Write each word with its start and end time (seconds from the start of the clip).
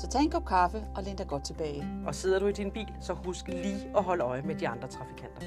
Så 0.00 0.06
tag 0.06 0.20
en 0.22 0.30
kop 0.30 0.44
kaffe 0.44 0.84
og 0.96 1.02
læn 1.02 1.16
dig 1.16 1.26
godt 1.28 1.44
tilbage. 1.44 1.84
Og 2.06 2.14
sidder 2.14 2.38
du 2.38 2.46
i 2.46 2.52
din 2.52 2.70
bil, 2.70 2.88
så 3.00 3.12
husk 3.12 3.48
lige 3.48 3.90
at 3.96 4.02
holde 4.02 4.24
øje 4.24 4.42
med 4.42 4.54
de 4.54 4.68
andre 4.68 4.88
trafikanter. 4.88 5.46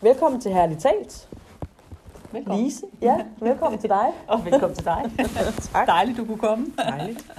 Velkommen 0.00 0.40
til 0.40 0.52
Herligt 0.52 0.80
Talt. 0.80 1.28
Velkommen. 2.32 2.64
Lise, 2.64 2.86
ja, 3.02 3.26
velkommen 3.40 3.80
til 3.80 3.90
dig. 3.90 4.12
Og 4.28 4.44
velkommen 4.44 4.76
til 4.76 4.84
dig. 4.84 5.10
Tak. 5.72 5.86
Dejligt, 5.86 6.18
du 6.18 6.24
kunne 6.24 6.38
komme. 6.38 6.66
Dejligt. 6.78 7.30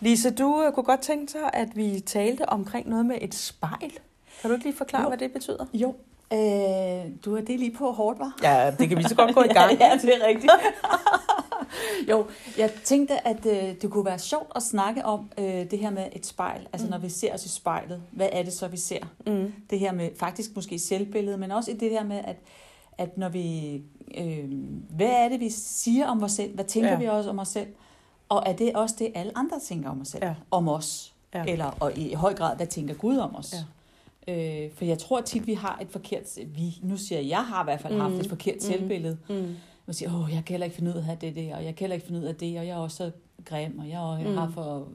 Lise, 0.00 0.30
du 0.30 0.62
øh, 0.62 0.72
kunne 0.72 0.84
godt 0.84 1.00
tænke 1.00 1.32
sig, 1.32 1.50
at 1.52 1.76
vi 1.76 2.00
talte 2.00 2.48
omkring 2.48 2.88
noget 2.88 3.06
med 3.06 3.18
et 3.20 3.34
spejl. 3.34 3.92
Kan 4.40 4.50
du 4.50 4.54
ikke 4.54 4.64
lige 4.64 4.76
forklare, 4.76 5.02
Jo. 5.02 5.08
hvad 5.08 5.18
det 5.18 5.32
betyder? 5.32 5.66
Jo, 5.74 5.94
øh, 6.34 7.10
du 7.24 7.36
er 7.36 7.40
det 7.40 7.58
lige 7.60 7.74
på 7.78 7.92
hårdt, 7.92 8.18
var? 8.18 8.36
Ja, 8.42 8.70
det 8.78 8.88
kan 8.88 8.98
vi 8.98 9.02
så 9.02 9.14
godt 9.14 9.34
gå 9.34 9.42
i 9.42 9.48
gang. 9.58 9.72
ja, 9.78 9.86
ja, 9.86 9.96
det 10.02 10.10
er 10.22 10.26
rigtigt. 10.26 10.52
jo, 12.10 12.26
jeg 12.58 12.70
tænkte, 12.84 13.26
at 13.28 13.46
øh, 13.46 13.74
det 13.82 13.90
kunne 13.90 14.04
være 14.04 14.18
sjovt 14.18 14.52
at 14.56 14.62
snakke 14.62 15.04
om 15.04 15.30
øh, 15.38 15.44
det 15.70 15.78
her 15.78 15.90
med 15.90 16.06
et 16.12 16.26
spejl. 16.26 16.66
Altså, 16.72 16.86
mm. 16.86 16.90
når 16.90 16.98
vi 16.98 17.08
ser 17.08 17.34
os 17.34 17.44
i 17.46 17.48
spejlet, 17.48 18.02
hvad 18.12 18.28
er 18.32 18.42
det 18.42 18.52
så, 18.52 18.68
vi 18.68 18.76
ser? 18.76 19.00
Mm. 19.26 19.52
Det 19.70 19.78
her 19.78 19.92
med 19.92 20.10
faktisk 20.18 20.50
måske 20.56 20.78
selvbillede, 20.78 21.36
men 21.38 21.50
også 21.50 21.70
i 21.70 21.74
det 21.74 21.90
her 21.90 22.04
med, 22.04 22.20
at, 22.24 22.36
at 22.98 23.18
når 23.18 23.28
vi... 23.28 23.74
Øh, 24.18 24.44
hvad 24.90 25.10
er 25.10 25.28
det, 25.28 25.40
vi 25.40 25.50
siger 25.50 26.06
om 26.06 26.22
os 26.22 26.32
selv? 26.32 26.54
Hvad 26.54 26.64
tænker 26.64 26.90
Ja. 26.90 26.98
vi 26.98 27.06
også 27.06 27.30
om 27.30 27.38
os 27.38 27.48
selv? 27.48 27.66
Og 28.28 28.42
er 28.46 28.52
det 28.52 28.72
også 28.72 28.94
det, 28.98 29.12
alle 29.14 29.32
andre 29.38 29.60
tænker 29.60 29.90
om 29.90 30.00
os 30.00 30.08
selv? 30.08 30.24
Ja. 30.24 30.34
Om 30.50 30.68
os? 30.68 31.14
Ja. 31.34 31.44
Eller 31.48 31.76
og 31.80 31.98
i 31.98 32.12
høj 32.14 32.34
grad, 32.34 32.56
hvad 32.56 32.66
tænker 32.66 32.94
Gud 32.94 33.16
om 33.16 33.36
os? 33.36 33.52
Ja. 33.52 33.58
Øh, 34.28 34.70
for 34.74 34.84
jeg 34.84 34.98
tror 34.98 35.20
tit, 35.20 35.46
vi 35.46 35.54
har 35.54 35.78
et 35.82 35.88
forkert... 35.90 36.22
Vi, 36.46 36.78
nu 36.82 36.96
siger 36.96 37.18
jeg, 37.20 37.28
jeg 37.28 37.44
har 37.44 37.62
i 37.62 37.64
hvert 37.64 37.80
fald 37.80 37.94
mm. 37.94 38.00
haft 38.00 38.14
et 38.14 38.28
forkert 38.28 38.62
selvbillede. 38.62 39.18
Mm. 39.28 39.54
Man 39.86 39.94
siger, 39.94 40.22
åh, 40.22 40.28
jeg 40.34 40.42
kan 40.44 40.52
heller 40.52 40.64
ikke 40.64 40.76
finde 40.76 40.90
ud 40.90 41.04
af 41.10 41.18
det 41.18 41.36
der, 41.36 41.56
og 41.56 41.64
jeg 41.64 41.74
kan 41.76 41.84
heller 41.84 41.94
ikke 41.94 42.06
finde 42.06 42.20
ud 42.20 42.24
af 42.24 42.34
det, 42.34 42.58
og 42.58 42.66
jeg 42.66 42.72
er 42.72 42.76
også 42.76 42.96
så 42.96 43.10
grim, 43.44 43.78
og 43.78 43.88
jeg 43.88 44.18
Mm. 44.24 44.30
mm. 44.30 44.36
har 44.36 44.50
for 44.54 44.88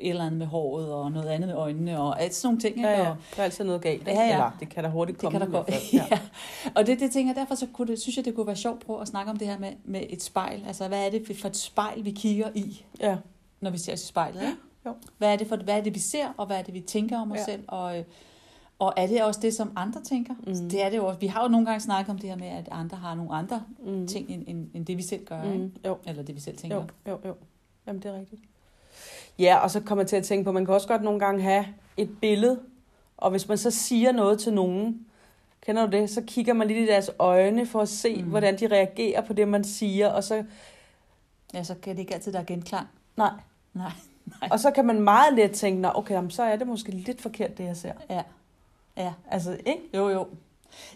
et 0.00 0.10
eller 0.10 0.24
andet 0.24 0.38
med 0.38 0.46
håret, 0.46 0.92
og 0.92 1.12
noget 1.12 1.28
andet 1.28 1.48
med 1.48 1.56
øjnene, 1.56 2.00
og 2.00 2.22
alt 2.22 2.34
sådan 2.34 2.46
nogle 2.48 2.60
ting. 2.60 2.80
Ja, 2.80 2.90
ja. 3.02 3.10
Og, 3.10 3.16
Der 3.36 3.40
er 3.40 3.44
altid 3.44 3.64
noget 3.64 3.82
galt. 3.82 4.06
Ja, 4.06 4.12
ja. 4.12 4.32
Eller, 4.32 4.56
det 4.60 4.68
kan 4.68 4.84
der 4.84 4.90
hurtigt 4.90 5.16
det 5.16 5.22
komme 5.22 5.38
kan 5.38 5.52
der 5.52 5.64
fald. 5.64 5.82
ja. 6.10 6.18
Og 6.74 6.86
det, 6.86 7.00
det 7.00 7.10
tænker 7.12 7.32
jeg, 7.32 7.36
derfor 7.40 7.54
så 7.54 7.66
kunne 7.72 7.88
det, 7.88 8.00
synes 8.00 8.16
jeg, 8.16 8.24
det 8.24 8.34
kunne 8.34 8.46
være 8.46 8.56
sjovt 8.56 8.80
at 8.80 8.86
prøve 8.86 9.00
at 9.00 9.08
snakke 9.08 9.30
om 9.30 9.36
det 9.38 9.48
her 9.48 9.58
med, 9.58 9.72
med 9.84 10.00
et 10.10 10.22
spejl. 10.22 10.64
Altså, 10.66 10.88
hvad 10.88 11.06
er 11.06 11.10
det 11.10 11.36
for 11.40 11.48
et 11.48 11.56
spejl, 11.56 12.04
vi 12.04 12.10
kigger 12.10 12.48
i, 12.54 12.84
ja. 13.00 13.16
når 13.60 13.70
vi 13.70 13.78
ser 13.78 13.92
os 13.92 14.02
i 14.02 14.06
spejlet? 14.06 14.40
Ikke? 14.42 14.54
Jo. 14.86 14.94
Hvad 15.18 15.32
er, 15.32 15.36
det 15.36 15.46
for, 15.46 15.56
hvad 15.56 15.78
er 15.78 15.82
det, 15.82 15.94
vi 15.94 15.98
ser, 16.00 16.26
og 16.36 16.46
hvad 16.46 16.58
er 16.58 16.62
det, 16.62 16.74
vi 16.74 16.80
tænker 16.80 17.20
om 17.20 17.32
os 17.32 17.38
Ja. 17.38 17.44
selv? 17.44 17.62
Og, 17.68 17.98
øh, 17.98 18.04
og 18.80 18.92
er 18.96 19.06
det 19.06 19.22
også 19.22 19.40
det, 19.40 19.54
som 19.54 19.72
andre 19.76 20.00
tænker? 20.02 20.34
Mm. 20.46 20.68
Det 20.70 20.82
er 20.84 20.90
det 20.90 20.96
jo 20.96 21.06
også. 21.06 21.20
Vi 21.20 21.26
har 21.26 21.42
jo 21.42 21.48
nogle 21.48 21.66
gange 21.66 21.80
snakket 21.80 22.10
om 22.10 22.18
det 22.18 22.28
her 22.30 22.36
med, 22.36 22.46
at 22.46 22.68
andre 22.70 22.96
har 22.96 23.14
nogle 23.14 23.32
andre 23.34 23.62
Mm. 23.78 24.06
ting, 24.06 24.30
end, 24.30 24.44
end, 24.46 24.68
end 24.74 24.86
det, 24.86 24.96
vi 24.96 25.02
selv 25.02 25.24
gør. 25.24 25.42
Ikke? 25.42 25.56
Mm. 25.58 25.72
Jo. 25.86 25.96
Eller 26.06 26.22
det, 26.22 26.34
vi 26.34 26.40
selv 26.40 26.56
tænker. 26.56 26.76
Jo, 26.76 26.84
jo, 27.12 27.18
jo. 27.24 27.34
Jamen, 27.86 28.02
det 28.02 28.10
er 28.10 28.18
rigtigt. 28.18 28.42
Ja, 29.38 29.56
og 29.56 29.70
så 29.70 29.80
kommer 29.80 30.02
jeg 30.02 30.08
til 30.08 30.16
at 30.16 30.24
tænke 30.24 30.44
på, 30.44 30.50
at 30.50 30.54
man 30.54 30.64
kan 30.66 30.74
også 30.74 30.88
godt 30.88 31.02
nogle 31.02 31.20
gange 31.20 31.42
have 31.42 31.66
et 31.96 32.10
billede, 32.20 32.60
og 33.16 33.30
hvis 33.30 33.48
man 33.48 33.58
så 33.58 33.70
siger 33.70 34.12
noget 34.12 34.40
til 34.40 34.52
nogen, 34.54 35.06
kender 35.60 35.86
du 35.86 35.92
det, 35.92 36.10
så 36.10 36.22
kigger 36.26 36.52
man 36.52 36.68
lidt 36.68 36.78
i 36.78 36.86
deres 36.86 37.10
øjne 37.18 37.66
for 37.66 37.80
at 37.80 37.88
se, 37.88 38.22
mm. 38.22 38.28
Hvordan 38.28 38.58
de 38.58 38.66
reagerer 38.66 39.20
på 39.20 39.32
det, 39.32 39.48
man 39.48 39.64
siger, 39.64 40.08
og 40.08 40.24
så, 40.24 40.44
Ja, 41.54 41.62
så 41.64 41.74
kan 41.82 41.92
det 41.96 42.00
ikke 42.00 42.14
altid, 42.14 42.32
der 42.32 42.38
er 42.40 42.44
genklang. 42.44 42.86
nej, 43.16 43.30
Nej. 43.74 43.92
og 44.50 44.60
så 44.60 44.70
kan 44.70 44.86
man 44.86 45.00
meget 45.00 45.34
let 45.34 45.50
tænke, 45.50 45.96
okay, 45.96 46.14
jamen, 46.14 46.30
så 46.30 46.42
er 46.42 46.56
det 46.56 46.66
måske 46.66 46.90
lidt 46.92 47.20
forkert, 47.20 47.58
det 47.58 47.64
jeg 47.64 47.76
ser. 47.76 47.92
Ja. 48.10 48.22
Ja. 48.96 49.12
Altså, 49.30 49.56
ikke? 49.66 49.80
Jo, 49.94 50.08
jo. 50.08 50.26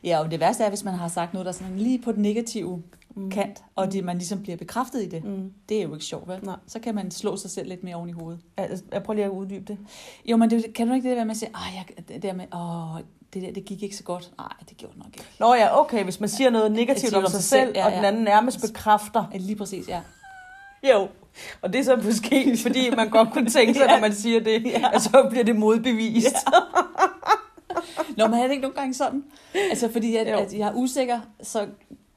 Ja, 0.04 0.18
og 0.18 0.30
det 0.30 0.40
værste 0.40 0.64
er, 0.64 0.68
hvis 0.68 0.84
man 0.84 0.94
har 0.94 1.08
sagt 1.08 1.32
noget, 1.32 1.46
der 1.46 1.52
er 1.52 1.56
sådan 1.56 1.76
lige 1.78 1.98
på 1.98 2.12
den 2.12 2.22
negative 2.22 2.82
Mm. 3.16 3.30
kant, 3.30 3.62
og 3.76 3.92
det, 3.92 4.04
man 4.04 4.18
ligesom 4.18 4.42
bliver 4.42 4.56
bekræftet 4.56 5.02
i 5.02 5.08
det. 5.08 5.24
Mm. 5.24 5.52
Det 5.68 5.78
er 5.78 5.82
jo 5.82 5.92
ikke 5.94 6.04
sjovt, 6.04 6.28
vel? 6.28 6.38
Nej. 6.42 6.56
Så 6.66 6.78
kan 6.80 6.94
man 6.94 7.10
slå 7.10 7.36
sig 7.36 7.50
selv 7.50 7.68
lidt 7.68 7.84
mere 7.84 7.94
oven 7.96 8.08
i 8.08 8.12
hovedet. 8.12 8.40
Altså, 8.56 8.84
jeg 8.92 9.02
prøver 9.02 9.14
lige 9.14 9.24
at 9.24 9.30
uddybe 9.30 9.64
det. 9.64 9.78
Jo, 10.26 10.36
men 10.36 10.50
det, 10.50 10.74
kan 10.74 10.88
du 10.88 10.94
ikke 10.94 11.08
det 11.08 11.16
der 11.16 11.24
med 11.24 11.30
at 11.30 11.36
sige, 11.36 11.50
jeg, 11.54 11.84
det 12.08 12.22
der 12.22 12.32
med, 12.32 12.44
åh, 12.54 13.00
det 13.34 13.42
der, 13.42 13.52
det 13.52 13.64
gik 13.64 13.82
ikke 13.82 13.96
så 13.96 14.02
godt. 14.02 14.30
Nej, 14.38 14.48
det 14.68 14.76
gjorde 14.76 14.94
det 14.94 15.02
nok 15.04 15.08
ikke. 15.16 15.24
Nå 15.40 15.54
ja, 15.54 15.80
okay, 15.80 16.04
hvis 16.04 16.20
man 16.20 16.28
siger 16.28 16.50
noget 16.50 16.72
negativt 16.72 17.14
om 17.14 17.26
sig 17.26 17.42
selv, 17.42 17.72
ja, 17.74 17.86
og 17.86 17.92
den 17.92 18.00
ja. 18.00 18.08
anden 18.08 18.22
nærmest 18.24 18.60
bekræfter. 18.60 19.24
Ja, 19.32 19.38
Lige 19.38 19.56
præcis, 19.56 19.88
ja. 19.88 20.00
Jo, 20.92 21.08
og 21.62 21.72
det 21.72 21.78
er 21.80 21.84
så 21.84 21.96
måske, 22.04 22.56
fordi 22.62 22.90
man 22.96 23.08
godt 23.10 23.32
kunne 23.32 23.50
tænke 23.50 23.74
sig, 23.74 23.82
Ja. 23.88 23.94
når 23.94 24.00
man 24.00 24.14
siger 24.14 24.40
det, 24.40 24.64
Ja. 24.64 24.90
at 24.94 25.02
så 25.02 25.26
bliver 25.30 25.44
det 25.44 25.56
modbevist. 25.56 26.36
Nå, 28.18 28.26
men 28.26 28.34
er 28.38 28.42
det 28.42 28.50
ikke 28.50 28.62
nogle 28.62 28.76
gange 28.76 28.94
sådan? 28.94 29.24
Altså, 29.70 29.92
fordi 29.92 30.16
at, 30.16 30.26
Jo. 30.32 30.36
at 30.36 30.52
jeg 30.58 30.68
er 30.68 30.72
usikker, 30.74 31.20
så 31.42 31.66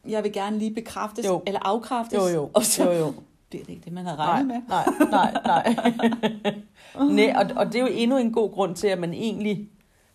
jeg 0.07 0.23
vil 0.23 0.33
gerne 0.33 0.59
lige 0.59 0.73
bekræftes, 0.73 1.25
Jo. 1.25 1.43
eller 1.47 1.59
afkræftes. 1.63 2.17
Jo, 2.17 2.27
jo, 2.27 2.49
Og 2.53 2.63
så 2.63 2.83
jo, 2.83 2.91
jo. 2.91 3.13
det 3.51 3.59
ikke 3.69 3.81
det, 3.85 3.93
man 3.93 4.03
Nej, 4.03 4.15
regnet 4.15 4.47
med. 4.47 4.61
nej, 4.69 4.85
nej, 5.11 5.41
nej. 5.45 5.75
Nej 7.15 7.33
og, 7.35 7.45
og 7.55 7.65
det 7.65 7.75
er 7.75 7.81
jo 7.81 7.89
endnu 7.91 8.17
en 8.17 8.31
god 8.33 8.51
grund 8.53 8.75
til, 8.75 8.87
at 8.87 8.99
man 8.99 9.13
egentlig 9.13 9.69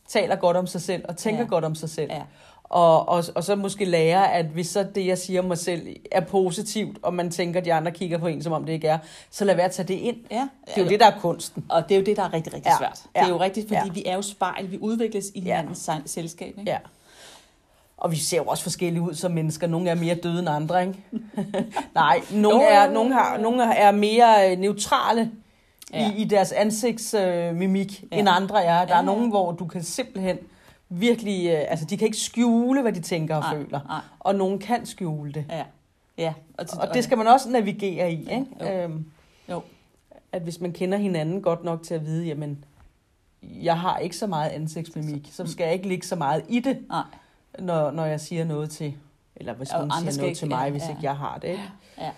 taler 0.09 0.37
godt 0.37 0.57
om 0.57 0.67
sig 0.67 0.81
selv, 0.81 1.05
og 1.09 1.17
tænker. 1.17 1.41
Ja. 1.43 1.49
godt 1.49 1.65
om 1.65 1.75
sig 1.75 1.91
selv. 1.91 2.11
Ja. 2.12 2.23
Og, 2.72 3.09
og, 3.09 3.25
og 3.34 3.44
så 3.44 3.56
måske 3.56 3.84
lære, 3.84 4.33
at 4.33 4.47
hvis 4.47 4.66
så 4.69 4.87
det, 4.94 5.06
jeg 5.06 5.19
siger 5.19 5.43
mig 5.43 5.59
selv, 5.59 5.87
er 6.12 6.21
positivt, 6.21 6.99
og 7.03 7.15
man 7.15 7.31
tænker, 7.31 7.60
at 7.60 7.65
de 7.65 7.72
andre 7.75 7.93
kigger 7.93 8.19
på 8.19 8.27
en, 8.27 8.43
som 8.43 8.53
om 8.53 8.65
det 8.65 8.72
ikke 8.72 8.88
er, 8.88 8.99
så 9.31 9.44
lad 9.44 9.55
være 9.55 9.65
at 9.65 9.71
tage 9.72 9.88
det 9.88 9.94
ind. 9.94 10.16
Ja. 10.31 10.49
Det 10.66 10.78
er 10.78 10.82
jo 10.82 10.88
det, 10.88 11.00
der 11.00 11.06
er 11.06 11.19
kunsten. 11.21 11.65
Og 11.69 11.88
det 11.88 11.94
er 11.94 11.99
jo 11.99 12.05
det, 12.05 12.16
der 12.16 12.22
er 12.22 12.32
rigtig, 12.32 12.55
rigtig 12.55 12.71
Ja, 12.71 12.78
svært. 12.78 13.00
ja, 13.16 13.21
Det 13.21 13.27
er 13.27 13.32
jo 13.32 13.41
rigtigt, 13.41 13.69
fordi 13.69 13.81
ja. 13.87 13.93
vi 13.93 14.03
er 14.06 14.15
jo 14.15 14.22
spejl. 14.22 14.71
Vi 14.71 14.78
udvikles 14.78 15.27
i 15.34 15.41
hinandens 15.41 15.88
ja. 15.88 15.94
selskab. 16.06 16.55
Ikke? 16.59 16.71
Ja. 16.71 16.78
Og 17.97 18.11
vi 18.12 18.16
ser 18.16 18.37
jo 18.37 18.44
også 18.44 18.62
forskellige 18.62 19.03
ud 19.03 19.15
som 19.15 19.31
mennesker. 19.32 19.66
Nogle 19.66 19.91
er 19.91 19.94
mere 19.94 20.15
døde 20.15 20.38
end 20.38 20.49
andre, 20.49 20.87
ikke? 20.87 20.99
Nej, 21.94 22.21
nogle 22.32 22.65
er, 22.65 22.91
nogle 22.93 23.12
har, 23.15 23.38
nogle 23.38 23.75
er 23.75 23.91
mere 23.91 24.50
øh, 24.53 24.59
neutrale 24.59 25.31
Ja. 25.94 26.11
i, 26.11 26.16
i 26.16 26.25
deres 26.25 26.53
ansigtsmimik, 26.53 28.00
øh, 28.05 28.09
Ja. 28.12 28.19
end 28.19 28.28
andre 28.28 28.65
er. 28.65 28.84
Der 28.87 28.94
Ja, 28.94 29.00
er 29.00 29.05
nogen, 29.05 29.28
hvor 29.31 29.53
du 29.53 29.66
kan 29.66 29.82
simpelthen 29.82 30.38
virkelig... 31.01 31.47
Øh, 31.51 31.65
altså, 31.69 31.85
de 31.85 31.97
kan 31.97 32.07
ikke 32.07 32.17
skjule, 32.19 32.83
hvad 32.83 32.93
de 32.93 33.01
tænker 33.01 33.37
og 33.37 33.41
Nej, 33.43 33.55
føler. 33.57 33.81
nej. 33.89 34.01
Og 34.21 34.35
nogen 34.35 34.59
kan 34.59 34.87
skjule 34.87 35.33
det. 35.33 35.45
Ja. 35.51 35.65
Ja. 36.19 36.35
Og, 36.59 36.67
Og 36.81 36.95
det 36.95 37.05
skal 37.05 37.19
man 37.19 37.27
også 37.27 37.51
navigere 37.51 38.13
i, 38.13 38.21
ikke? 38.21 38.47
jo. 38.61 38.67
Øhm, 38.69 39.07
Jo. 39.49 39.63
At 40.33 40.43
hvis 40.43 40.61
man 40.61 40.73
kender 40.73 40.99
hinanden 40.99 41.43
godt 41.43 41.65
nok 41.65 41.83
til 41.83 41.95
at 41.95 42.07
vide, 42.07 42.27
jamen, 42.27 42.65
jeg 43.43 43.81
har 43.81 43.99
ikke 43.99 44.17
så 44.17 44.27
meget 44.27 44.51
ansigtsmimik, 44.51 45.29
så 45.33 45.47
skal 45.47 45.65
jeg 45.65 45.73
ikke 45.73 45.89
ligge 45.89 46.07
så 46.07 46.17
meget 46.17 46.45
i 46.49 46.61
det, 46.61 46.79
Nej. 46.89 47.03
når, 47.59 47.91
når 47.91 48.05
jeg 48.05 48.21
siger 48.21 48.45
noget 48.45 48.71
til, 48.71 48.95
eller 49.37 49.53
hvis 49.55 49.71
Og 49.73 49.79
nogen 49.79 49.91
siger 50.05 50.17
noget 50.17 50.29
ikke- 50.29 50.39
til 50.39 50.49
mig, 50.49 50.65
ja, 50.65 50.71
hvis 50.71 50.83
ja. 50.83 50.89
ikke 50.89 51.01
jeg 51.03 51.17
har 51.17 51.39
det. 51.39 51.49
Ikke? 51.49 51.63
Ja. 51.99 52.11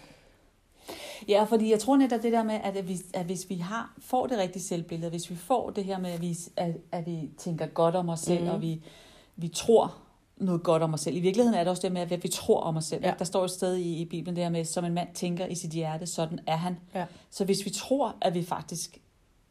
Ja, 1.28 1.44
fordi 1.44 1.70
jeg 1.70 1.78
tror 1.78 1.96
netop 1.96 2.22
det 2.22 2.32
der 2.32 2.42
med, 2.42 2.54
at 2.64 2.84
hvis, 2.84 3.02
at 3.14 3.26
hvis 3.26 3.50
vi 3.50 3.54
har, 3.54 3.94
får 3.98 4.26
det 4.26 4.38
rigtige 4.38 4.62
selvbillede, 4.62 5.10
hvis 5.10 5.30
vi 5.30 5.36
får 5.36 5.70
det 5.70 5.84
her 5.84 5.98
med, 5.98 6.10
at 6.10 6.20
vi, 6.20 6.36
at, 6.56 6.76
at 6.92 7.06
vi 7.06 7.30
tænker 7.38 7.66
godt 7.66 7.94
om 7.94 8.08
os 8.08 8.20
selv, 8.20 8.42
mm. 8.44 8.48
og 8.50 8.62
vi, 8.62 8.82
vi 9.36 9.48
tror 9.48 9.94
noget 10.36 10.62
godt 10.62 10.82
om 10.82 10.94
os 10.94 11.00
selv. 11.00 11.16
I 11.16 11.20
virkeligheden 11.20 11.54
er 11.58 11.64
det 11.64 11.68
også 11.70 11.82
det 11.82 11.92
med, 11.92 12.00
at 12.12 12.22
vi 12.24 12.28
tror 12.28 12.60
om 12.60 12.76
os 12.76 12.84
selv. 12.84 13.04
Ja. 13.04 13.14
Der 13.18 13.24
står 13.24 13.44
et 13.44 13.50
sted 13.50 13.76
i, 13.76 14.00
i 14.00 14.04
Bibelen 14.04 14.36
det 14.36 14.44
her 14.44 14.50
med, 14.50 14.64
som 14.64 14.84
en 14.84 14.94
mand 14.94 15.08
tænker 15.14 15.46
i 15.46 15.54
sit 15.54 15.70
hjerte, 15.70 16.06
sådan 16.06 16.40
er 16.46 16.56
han. 16.56 16.76
Ja. 16.94 17.04
Så 17.30 17.44
hvis 17.44 17.64
vi 17.64 17.70
tror, 17.70 18.16
at 18.20 18.34
vi 18.34 18.42
faktisk 18.42 18.98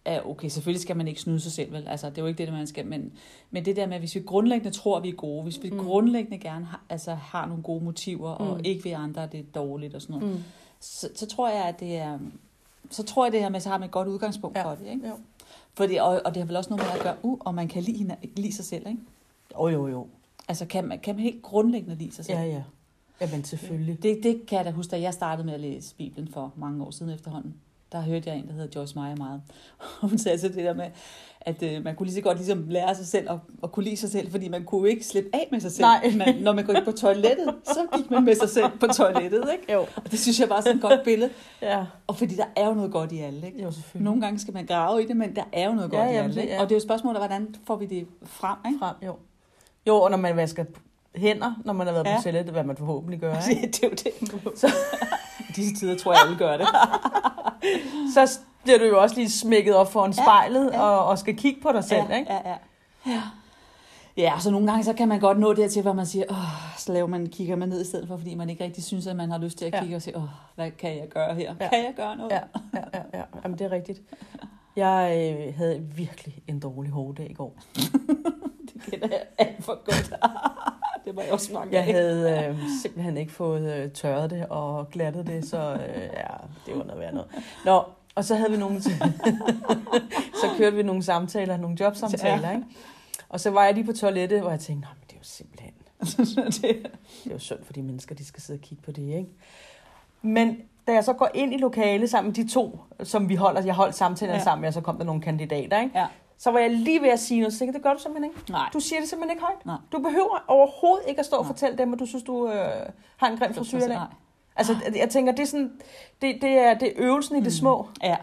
er 0.06 0.22
okay, 0.22 0.48
selvfølgelig 0.48 0.82
skal 0.82 0.98
man 0.98 1.08
ikke 1.08 1.22
snyde 1.22 1.40
sig 1.40 1.52
selv, 1.52 1.72
vel? 1.72 1.88
Altså, 1.88 2.10
det 2.10 2.18
er 2.18 2.22
jo 2.22 2.28
ikke 2.28 2.46
det, 2.46 2.54
man 2.54 2.68
skal, 2.68 2.86
men, 2.86 3.12
men 3.52 3.66
det 3.66 3.76
der 3.76 3.88
med, 3.88 4.00
hvis 4.00 4.16
vi 4.16 4.20
grundlæggende 4.20 4.78
tror, 4.78 4.98
at 4.98 5.04
vi 5.04 5.10
er 5.10 5.14
gode, 5.14 5.44
hvis 5.44 5.64
vi 5.64 5.70
Mm. 5.70 5.78
grundlæggende 5.80 6.38
gerne 6.38 6.66
har, 6.66 6.84
altså, 6.90 7.14
har 7.14 7.46
nogle 7.48 7.64
gode 7.64 7.84
motiver, 7.84 8.30
og 8.30 8.58
Mm. 8.58 8.62
ikke 8.66 8.86
ved 8.86 8.92
andre, 8.92 9.24
at 9.24 9.32
det 9.32 9.40
er 9.40 9.44
dårligt 9.56 9.96
og 9.96 10.02
sådan 10.02 10.20
noget, 10.20 10.36
Mm. 10.36 10.44
Så, 10.84 11.10
så 11.16 11.26
tror 11.26 11.50
jeg, 11.50 11.66
at 11.66 11.80
det 11.80 11.96
er... 11.98 12.20
Så 12.90 13.04
tror 13.04 13.26
jeg, 13.26 13.32
det 13.32 13.42
her 13.42 13.50
med, 13.50 13.60
så 13.60 13.70
har 13.70 13.78
man 13.78 13.86
et 13.86 13.92
godt 13.92 14.08
udgangspunkt 14.08 14.58
Ja. 14.58 14.64
for 14.66 14.76
det, 14.76 14.88
ikke? 14.88 15.08
Jo. 15.08 15.14
Fordi, 15.74 15.96
og, 15.96 16.22
og 16.26 16.34
det 16.34 16.38
har 16.38 16.46
vel 16.48 16.56
også 16.56 16.70
noget 16.70 16.86
med 16.86 16.94
at 16.94 17.04
gøre, 17.04 17.16
uh, 17.24 17.38
og 17.40 17.56
man 17.56 17.68
kan 17.68 17.84
lide, 17.84 18.16
lide 18.38 18.56
sig 18.56 18.66
selv, 18.66 18.88
ikke? 18.88 19.00
Jo, 19.60 19.68
jo, 19.68 19.88
jo. 19.88 20.08
Altså, 20.48 20.66
kan 20.66 20.86
man, 20.88 21.00
kan 21.00 21.16
man 21.16 21.24
helt 21.24 21.42
grundlæggende 21.42 21.96
lide 21.96 22.12
sig 22.12 22.26
selv? 22.26 22.38
Ja, 22.38 22.44
ja. 22.46 22.64
Jamen 23.22 23.44
selvfølgelig. 23.44 24.04
Det, 24.04 24.20
det 24.24 24.46
kan 24.48 24.58
jeg 24.58 24.66
da 24.66 24.72
huske, 24.72 24.92
da 24.92 25.02
jeg 25.02 25.14
startede 25.14 25.46
med 25.46 25.54
at 25.54 25.60
læse 25.60 25.96
Bibelen 25.96 26.28
for 26.28 26.54
mange 26.56 26.84
år 26.86 26.92
siden 26.92 27.14
efterhånden. 27.14 27.56
Der 27.94 28.02
hørte 28.02 28.30
jeg 28.30 28.38
en, 28.38 28.48
der 28.48 28.54
hedder 28.54 28.80
Joyce 28.80 29.00
Meyer 29.00 29.16
meget. 29.16 29.42
Hun 30.02 30.18
sagde 30.18 30.40
så 30.40 30.48
det 30.48 30.56
der 30.56 30.74
med, 30.74 30.86
at 31.42 31.64
øh, 31.64 31.84
man 31.84 31.96
kunne 31.96 32.06
lige 32.06 32.16
så 32.16 32.22
godt 32.22 32.38
ligesom 32.38 32.66
lære 32.70 32.96
sig 32.96 33.06
selv 33.08 33.32
at, 33.32 33.38
at 33.64 33.72
kunne 33.72 33.84
lide 33.84 33.98
sig 33.98 34.10
selv, 34.12 34.32
fordi 34.32 34.48
man 34.48 34.64
kunne 34.64 34.90
ikke 34.90 35.06
slippe 35.06 35.30
af 35.34 35.48
med 35.52 35.60
sig 35.60 35.72
selv. 35.72 35.86
Nej. 35.86 36.12
Man, 36.18 36.36
når 36.36 36.54
man 36.54 36.66
går 36.66 36.74
ind 36.74 36.86
på 36.86 36.92
toilettet, 36.92 37.54
så 37.64 37.80
gik 37.96 38.12
man 38.12 38.24
med 38.26 38.36
sig 38.36 38.50
selv 38.50 38.66
på 38.80 38.88
toilettet, 38.88 39.50
ikke? 39.54 39.74
Jo. 39.74 39.80
Og 39.96 40.12
det 40.12 40.20
synes 40.20 40.40
jeg 40.40 40.50
bare 40.50 40.58
er 40.58 40.62
sådan 40.62 40.76
et 40.76 40.82
godt 40.82 41.00
billede. 41.04 41.30
Ja, 41.62 41.86
Og 42.08 42.16
fordi 42.18 42.36
der 42.36 42.46
er 42.56 42.68
jo 42.68 42.74
noget 42.74 42.92
godt 42.92 43.12
i 43.12 43.20
alle, 43.20 43.48
ikke? 43.48 43.64
jo 43.64 43.72
selvfølgelig. 43.72 44.04
Nogle 44.06 44.22
gange 44.22 44.40
skal 44.40 44.54
man 44.54 44.66
grave 44.66 45.04
i 45.04 45.08
det, 45.08 45.18
men 45.18 45.36
der 45.36 45.44
er 45.54 45.66
jo 45.68 45.74
noget 45.74 45.92
Ja, 45.94 45.98
godt 45.98 46.10
i 46.10 46.14
jamen, 46.14 46.30
alle, 46.32 46.42
ikke? 46.42 46.54
er- 46.54 46.62
Og 46.62 46.70
det 46.70 46.72
er 46.72 46.76
jo 46.76 46.78
et 46.78 46.84
spørgsmål, 46.84 47.18
hvordan 47.18 47.56
får 47.68 47.76
vi 47.76 47.86
det 47.86 48.08
frem, 48.26 48.58
ikke? 48.68 48.80
Frem, 48.80 48.96
jo. 49.06 49.16
Jo, 49.88 49.96
og 50.02 50.10
når 50.12 50.18
man 50.18 50.36
vasker 50.36 50.66
hænder, 51.16 51.62
når 51.66 51.74
man 51.74 51.88
har 51.88 51.94
været 51.94 52.06
Ja. 52.08 52.18
på 52.18 52.24
toilettet, 52.24 52.54
hvad 52.54 52.64
man 52.64 52.78
forhåbentlig 52.78 53.20
gør, 53.20 53.34
ikke? 53.50 53.62
Det, 53.62 53.74
det 53.76 53.84
er 53.84 53.88
jo 53.88 53.94
det. 53.94 54.60
Så- 54.60 54.74
I 55.50 55.52
disse 55.56 55.76
tider 55.76 55.98
tror 55.98 56.12
jeg, 56.14 56.22
alle 56.26 56.38
gør 56.38 56.58
det. 56.58 56.68
Så 58.14 58.40
bliver 58.64 58.78
du 58.80 58.86
jo 58.86 59.02
også 59.02 59.16
lige 59.16 59.32
smækket 59.32 59.76
op 59.76 59.92
foran 59.92 60.12
Ja, 60.12 60.24
spejlet 60.24 60.70
ja. 60.74 60.82
Og, 60.82 61.06
og 61.06 61.18
skal 61.20 61.38
kigge 61.38 61.62
på 61.62 61.72
dig 61.72 61.84
selv, 61.84 62.04
ja, 62.10 62.18
ikke? 62.18 62.34
Ja, 62.34 62.50
ja. 62.50 62.56
Ja. 63.08 63.22
Ja, 64.18 64.34
så 64.40 64.52
nogle 64.52 64.68
gange 64.68 64.84
så 64.84 64.94
kan 64.94 65.08
man 65.08 65.20
godt 65.20 65.40
nå 65.40 65.54
dertil, 65.54 65.82
hvor 65.82 65.94
man 65.94 66.06
siger, 66.06 66.26
åh, 66.30 66.38
så 66.78 66.94
laver 66.94 67.08
man, 67.08 67.28
kigger 67.28 67.56
man 67.56 67.70
ned 67.70 67.82
i 67.82 67.86
stedet 67.86 68.08
for, 68.08 68.18
fordi 68.18 68.36
man 68.36 68.50
ikke 68.50 68.64
rigtig 68.64 68.84
synes, 68.84 69.08
at 69.08 69.16
man 69.16 69.32
har 69.32 69.38
lyst 69.38 69.58
til 69.58 69.66
at 69.66 69.74
Ja. 69.74 69.80
kigge 69.82 69.96
og 69.96 70.02
sige, 70.02 70.18
åh, 70.18 70.24
hvad 70.56 70.72
kan 70.72 70.98
jeg 70.98 71.08
gøre 71.10 71.36
her? 71.36 71.56
Ja. 71.60 71.70
Kan 71.70 71.84
jeg 71.84 71.94
gøre 71.96 72.16
noget? 72.16 72.32
Ja, 72.32 72.40
ja, 72.74 72.84
ja, 72.94 73.02
ja. 73.20 73.24
Jamen, 73.44 73.60
det 73.60 73.66
er 73.66 73.72
rigtigt. 73.72 74.02
Jeg 74.76 75.34
øh, 75.48 75.56
havde 75.58 75.82
virkelig 75.96 76.36
en 76.48 76.60
dårlig 76.60 76.92
hårdag 76.92 77.30
i 77.30 77.34
går. 77.34 77.56
Det 78.74 78.82
kender 78.92 79.08
jeg 79.12 79.22
alt 79.38 79.64
for 79.64 79.84
godt. 79.86 80.14
Det 81.06 81.16
var 81.16 81.22
jeg 81.22 81.32
også 81.32 81.54
mange 81.54 81.74
Jeg 81.76 81.88
af. 81.88 81.94
havde 81.94 82.32
øh, 82.50 82.58
simpelthen 82.82 83.18
ikke 83.18 83.32
fået 83.32 83.74
øh, 83.74 83.92
tørret 83.92 84.30
det 84.30 84.46
og 84.50 84.90
glattet 84.90 85.28
det, 85.28 85.46
så 85.50 85.74
øh, 85.74 86.02
ja, 86.02 86.28
det 86.66 86.78
var 86.78 86.84
noget 86.84 87.00
værd 87.00 87.14
noget. 87.14 87.30
Nå, 87.66 87.84
og 88.16 88.24
så 88.26 88.36
havde 88.36 88.52
vi 88.52 88.58
nogle... 88.58 88.82
så 90.42 90.48
kørte 90.58 90.76
vi 90.76 90.84
nogle 90.84 91.04
samtaler, 91.04 91.58
nogle 91.58 91.78
jobsamtaler, 91.80 92.52
ikke? 92.52 92.64
Og 93.30 93.40
så 93.40 93.50
var 93.50 93.66
jeg 93.66 93.74
lige 93.74 93.84
på 93.86 93.94
toilettet, 93.94 94.42
hvor 94.42 94.50
jeg 94.50 94.60
tænkte, 94.60 94.88
Nå, 94.88 94.94
men 94.94 95.04
det 95.08 95.14
er 95.14 95.20
jo 95.20 95.24
simpelthen... 95.24 95.74
det, 96.62 96.88
er 97.26 97.34
jo 97.34 97.40
synd 97.40 97.60
for 97.66 97.74
de 97.74 97.82
mennesker, 97.82 98.16
de 98.16 98.26
skal 98.26 98.42
sidde 98.44 98.58
og 98.58 98.62
kigge 98.62 98.84
på 98.84 98.92
det, 98.92 99.02
ikke? 99.02 99.30
Men 100.22 100.58
da 100.88 100.94
jeg 100.94 101.04
så 101.04 101.14
går 101.14 101.30
ind 101.34 101.54
i 101.54 101.58
lokalet 101.58 102.10
sammen 102.10 102.30
med 102.38 102.46
de 102.46 102.50
to, 102.54 102.80
som 103.04 103.30
vi 103.30 103.36
holder, 103.36 103.62
jeg 103.66 103.74
holdt 103.76 103.96
samtalerne 103.96 104.34
Ja. 104.36 104.40
ja. 104.40 104.44
sammen 104.44 104.62
med, 104.62 104.68
og 104.68 104.74
så 104.74 104.82
kom 104.82 104.98
der 104.98 105.04
nogle 105.04 105.22
kandidater, 105.22 105.80
ikke? 105.82 106.00
ja. 106.00 106.06
Så 106.38 106.52
var 106.52 106.60
jeg 106.60 106.72
lige 106.72 107.02
ved 107.02 107.10
at 107.10 107.20
sige 107.20 107.40
noget, 107.40 107.54
så 107.54 107.60
tænkte 107.60 107.78
det 107.78 107.84
gør 107.84 107.94
du 107.94 108.00
simpelthen 108.00 108.32
ikke. 108.38 108.52
Nej. 108.52 108.70
Du 108.74 108.80
siger 108.80 109.00
det 109.00 109.10
simpelthen 109.10 109.36
ikke 109.38 109.44
højt. 109.46 109.66
Nej. 109.66 109.76
Du 109.92 110.00
behøver 110.00 110.44
overhovedet 110.48 111.08
ikke 111.08 111.20
at 111.20 111.26
stå 111.26 111.36
og 111.36 111.44
Nej. 111.44 111.52
fortælle 111.52 111.78
dem, 111.78 111.94
at 111.94 112.00
du 112.00 112.06
synes, 112.06 112.24
du 112.24 112.48
øh, 112.48 112.56
har 113.18 113.28
en 113.28 113.38
grim 113.38 113.54
frisyr 113.54 113.78
i 113.78 113.82
dag. 113.82 113.90
Nej. 113.90 114.06
Altså, 114.56 114.76
jeg 114.96 115.10
tænker, 115.10 115.32
det 115.32 115.44
er, 115.44 115.48
sådan, 115.48 115.72
det, 116.22 116.36
det 116.42 116.50
er, 116.52 116.74
det 116.74 116.88
er 116.88 116.92
øvelsen 116.96 117.36
i 117.36 117.40
det 117.40 117.46
Mm. 117.46 117.52
små, 117.52 117.88
Ja, 118.04 118.16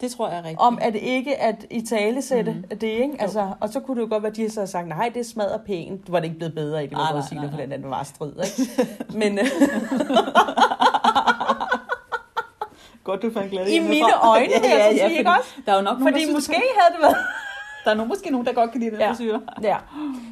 det 0.00 0.10
tror 0.10 0.28
jeg 0.28 0.36
er 0.38 0.42
rigtigt. 0.42 0.60
om 0.60 0.78
at 0.80 0.92
det 0.92 0.98
ikke 1.00 1.36
at 1.36 1.66
i 1.70 1.80
tale 1.80 2.22
sætte 2.22 2.52
Mm. 2.52 2.58
mm. 2.70 2.78
det, 2.78 2.88
ikke? 2.88 3.16
Altså, 3.18 3.52
og 3.60 3.68
så 3.68 3.80
kunne 3.80 4.00
det 4.00 4.06
jo 4.08 4.10
godt 4.12 4.22
være, 4.22 4.30
at 4.30 4.36
de 4.36 4.50
så 4.50 4.60
havde 4.60 4.70
sagt, 4.70 4.88
nej, 4.88 5.08
det 5.14 5.20
er 5.20 5.24
smadret 5.24 5.60
pænt. 5.66 6.02
Det 6.06 6.12
var 6.12 6.20
det 6.20 6.26
ikke 6.26 6.36
blevet 6.38 6.54
bedre 6.54 6.84
i, 6.84 6.86
det 6.86 6.96
var 6.96 7.02
Nej, 7.12 7.12
nej, 7.12 7.20
nej, 7.32 7.42
det, 7.42 7.50
for 7.50 7.56
nej. 7.56 7.64
den 7.64 7.72
anden 7.72 7.90
var 7.90 8.02
strid, 8.02 8.32
ikke? 8.32 8.88
Men 9.18 9.38
øh, 9.38 9.44
Godt, 13.08 13.22
du 13.22 13.30
fandt 13.32 13.50
glæde 13.50 13.74
i 13.76 13.78
mine 13.80 14.14
øjne, 14.24 14.46
vil 14.62 14.70
jeg 14.70 14.88
så 14.92 14.98
sige, 14.98 15.18
ikke 15.18 15.30
også? 15.30 15.50
Der 15.66 15.72
er 15.72 15.76
jo 15.76 15.82
nok 15.82 15.98
nogen, 15.98 16.06
Fordi 16.12 16.14
der 16.20 16.26
synes, 16.26 16.34
måske 16.34 16.52
havde 16.80 16.94
det 16.94 17.02
været... 17.02 17.16
der 17.84 17.90
er 17.90 17.94
nogen, 17.94 18.08
måske 18.08 18.30
nogen, 18.30 18.46
der 18.46 18.52
godt 18.52 18.70
kan 18.70 18.80
lide 18.80 18.90
den 18.90 19.00
Ja. 19.00 19.10
frisyr. 19.10 19.38
Ja. 19.62 19.76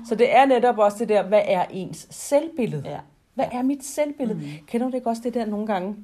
Så 0.09 0.15
det 0.15 0.37
er 0.37 0.45
netop 0.47 0.79
også 0.79 0.97
det 0.99 1.09
der, 1.09 1.23
hvad 1.23 1.43
er 1.45 1.65
ens 1.71 2.07
selvbillede? 2.11 2.83
Ja. 2.87 2.99
Hvad 3.35 3.45
er 3.53 3.63
mit 3.63 3.85
selvbillede? 3.85 4.39
Mm. 4.39 4.67
Kender 4.67 4.89
du 4.91 4.97
ikke 4.97 5.09
også 5.11 5.23
det 5.25 5.35
der 5.35 5.45
nogle 5.47 5.67
gange? 5.67 5.97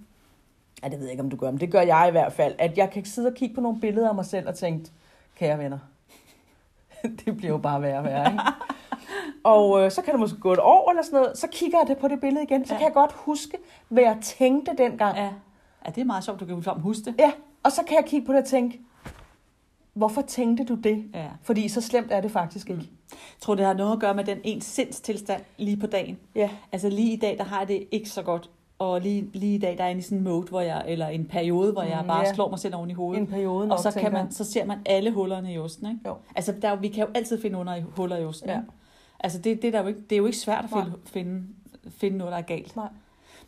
Ja, 0.83 0.89
det 0.89 0.99
ved 0.99 1.05
jeg 1.07 1.11
ikke, 1.13 1.23
om 1.23 1.31
du 1.31 1.37
gør, 1.37 1.51
men 1.51 1.61
det 1.61 1.73
gør 1.73 1.81
jeg 1.81 2.05
i 2.09 2.11
hvert 2.11 2.33
fald. 2.33 2.55
At 2.59 2.79
jeg 2.79 2.91
kan 2.91 3.05
sidde 3.05 3.29
og 3.29 3.35
kigge 3.35 3.55
på 3.55 3.61
nogle 3.61 3.81
billeder 3.81 4.09
af 4.09 4.15
mig 4.15 4.25
selv 4.25 4.49
og 4.49 4.55
tænke, 4.55 4.91
kære 5.39 5.59
venner, 5.59 5.79
det 7.25 7.37
bliver 7.37 7.53
jo 7.53 7.59
bare 7.59 7.83
værre 7.83 7.99
og 7.99 8.05
værre, 8.05 8.33
ikke? 8.33 8.43
Og 9.45 9.85
øh, 9.85 9.91
så 9.91 10.03
kan 10.03 10.13
det 10.13 10.21
måske 10.21 10.41
gå 10.41 10.53
et 10.53 10.59
år 10.63 10.91
eller 10.91 11.03
sådan 11.03 11.21
noget, 11.21 11.39
så 11.39 11.47
kigger 11.53 11.79
jeg 11.79 11.89
det 11.89 11.99
på 11.99 12.09
det 12.09 12.21
billede 12.21 12.43
igen, 12.45 12.67
så 12.67 12.75
Ja. 12.75 12.79
kan 12.79 12.85
jeg 12.87 12.95
godt 12.95 13.13
huske, 13.13 13.59
hvad 13.89 14.03
jeg 14.03 14.17
tænkte 14.23 14.73
dengang. 14.79 15.17
Ja. 15.17 15.29
Ja, 15.87 15.91
det 15.91 16.01
er 16.01 16.05
meget 16.05 16.25
sjovt, 16.25 16.41
du 16.41 16.45
kan 16.47 16.55
jo 16.61 16.73
huske 16.79 17.05
det. 17.05 17.15
ja. 17.19 17.33
Og 17.65 17.73
så 17.73 17.83
kan 17.89 17.97
jeg 17.97 18.05
kigge 18.07 18.27
på 18.27 18.33
det 18.33 18.41
og 18.41 18.47
tænke, 18.47 18.81
hvorfor 19.95 20.23
tænkte 20.23 20.65
du 20.65 20.75
det? 20.75 21.05
Ja. 21.15 21.29
Fordi 21.43 21.69
så 21.69 21.81
slemt 21.81 22.13
er 22.13 22.21
det 22.21 22.31
faktisk 22.31 22.71
ikke. 22.71 22.83
Jeg 23.11 23.19
tror, 23.41 23.55
det 23.55 23.67
har 23.67 23.75
noget 23.75 23.93
at 23.93 23.99
gøre 23.99 24.15
med 24.15 24.25
den 24.25 24.39
ens 24.45 24.65
sindstilstand 24.65 25.43
lige 25.59 25.77
på 25.77 25.87
dagen. 25.87 26.19
Ja. 26.35 26.51
Altså 26.73 26.89
lige 26.89 27.13
i 27.13 27.17
dag, 27.17 27.39
der 27.39 27.45
har 27.45 27.59
jeg 27.59 27.69
det 27.69 27.85
ikke 27.91 28.09
så 28.11 28.23
godt. 28.23 28.51
Og 28.79 29.01
lige, 29.01 29.31
lige 29.33 29.55
i 29.55 29.59
dag, 29.59 29.79
der 29.79 29.85
er 29.85 29.89
jeg 29.89 29.99
i 29.99 30.03
sådan 30.03 30.19
en 30.19 30.25
mode, 30.25 30.47
hvor 30.49 30.61
jeg, 30.61 30.85
eller 30.87 31.09
en 31.09 31.25
periode, 31.27 31.73
hvor 31.73 31.83
jeg 31.83 31.99
Mm, 32.03 32.07
bare 32.07 32.27
ja. 32.27 32.35
slår 32.35 32.51
mig 32.51 32.59
selv 32.59 32.75
oven 32.77 32.91
i 32.91 32.93
hovedet. 32.93 33.21
En 33.21 33.27
periode 33.27 33.63
og 33.63 33.69
nok, 33.69 33.79
så, 33.79 33.91
kan 34.01 34.13
man, 34.13 34.33
så 34.33 34.45
ser 34.45 34.65
man 34.65 34.79
alle 34.87 35.11
hullerne 35.11 35.53
i 35.53 35.59
osten, 35.59 35.87
ikke? 35.87 36.01
Jo. 36.07 36.17
Altså, 36.37 36.55
der, 36.63 36.69
er 36.69 36.77
vi 36.77 36.89
kan 36.89 37.07
jo 37.07 37.11
altid 37.15 37.43
finde 37.43 37.59
under 37.59 37.75
i, 37.75 37.83
huller 37.97 38.17
i 38.17 38.25
osten. 38.25 38.49
Ja. 38.51 38.61
Altså, 39.21 39.39
det, 39.39 39.63
det, 39.63 39.69
er 39.69 39.73
der 39.73 39.81
jo 39.81 39.87
ikke, 39.87 40.01
det 40.01 40.13
er 40.13 40.19
jo 40.19 40.27
ikke 40.27 40.39
svært 40.39 40.65
at 40.65 40.71
Nej. 40.71 40.83
finde, 40.85 40.97
finde, 41.07 41.43
finde 41.91 42.19
noget, 42.19 42.33
der 42.33 42.39
er 42.39 42.43
galt. 42.43 42.77
Nej. 42.77 42.89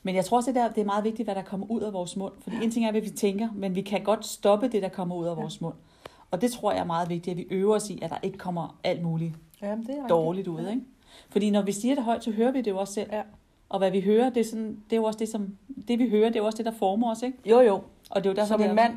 Men 0.07 0.15
jeg 0.15 0.25
tror 0.25 0.37
også, 0.37 0.51
det, 0.51 0.55
der, 0.55 0.69
det 0.69 0.81
er 0.81 0.85
meget 0.85 1.05
vigtigt, 1.05 1.27
hvad 1.27 1.35
der 1.35 1.43
kommer 1.43 1.67
ud 1.71 1.81
af 1.81 1.93
vores 1.93 2.17
mund. 2.17 2.33
Fordi 2.41 2.57
en 2.63 2.71
ting 2.71 2.87
er, 2.87 2.91
hvad 2.91 3.01
vi 3.01 3.11
tænker, 3.11 3.49
men 3.55 3.75
vi 3.75 3.81
kan 3.83 4.05
godt 4.05 4.27
stoppe 4.27 4.69
det, 4.69 4.83
der 4.83 4.89
kommer 4.89 5.17
ud 5.17 5.27
af 5.27 5.37
vores 5.37 5.61
mund. 5.61 5.75
Og 6.31 6.41
det 6.41 6.53
tror 6.53 6.73
jeg 6.73 6.81
er 6.81 6.85
meget 6.85 7.09
vigtigt, 7.09 7.33
at 7.33 7.39
vi 7.39 7.47
øver 7.51 7.75
os 7.77 7.91
i, 7.91 7.99
at 8.03 8.11
der 8.11 8.17
ikke 8.23 8.39
kommer 8.39 8.79
alt 8.85 9.03
muligt 9.03 9.35
Jamen, 9.63 9.79
det 9.79 9.91
er 9.91 9.95
rigtigt. 9.95 10.09
dårligt 10.09 10.49
ud. 10.49 10.69
Ikke? 10.69 10.83
Fordi 11.29 11.51
når 11.51 11.63
vi 11.63 11.73
siger 11.73 11.95
det 11.95 12.05
højt, 12.05 12.25
så 12.25 12.31
hører 12.31 12.51
vi 12.53 12.61
det 12.61 12.71
jo 12.71 12.79
også 12.79 12.95
selv. 12.95 13.09
Ja. 13.13 13.23
Og 13.69 13.79
hvad 13.79 13.91
vi 13.91 14.01
hører, 14.01 14.31
det 14.31 14.41
er, 14.41 14.45
sådan, 14.45 14.83
det 14.91 14.93
er 14.93 14.97
jo 14.97 15.05
også 15.05 15.19
det, 15.19 15.29
som, 15.29 15.57
det 15.89 15.99
vi 15.99 16.09
hører, 16.09 16.29
det 16.29 16.37
er 16.37 16.41
jo 16.41 16.47
også 16.47 16.59
det, 16.59 16.67
der 16.67 16.79
former 16.79 17.11
os. 17.11 17.23
Ikke? 17.23 17.39
Jo, 17.47 17.61
jo. 17.61 17.83
Og 18.11 18.25
det 18.25 18.27
er 18.27 18.31
jo 18.31 18.37
derfor, 18.37 18.47
Som 18.47 18.63
en 18.63 18.75
mand 18.75 18.97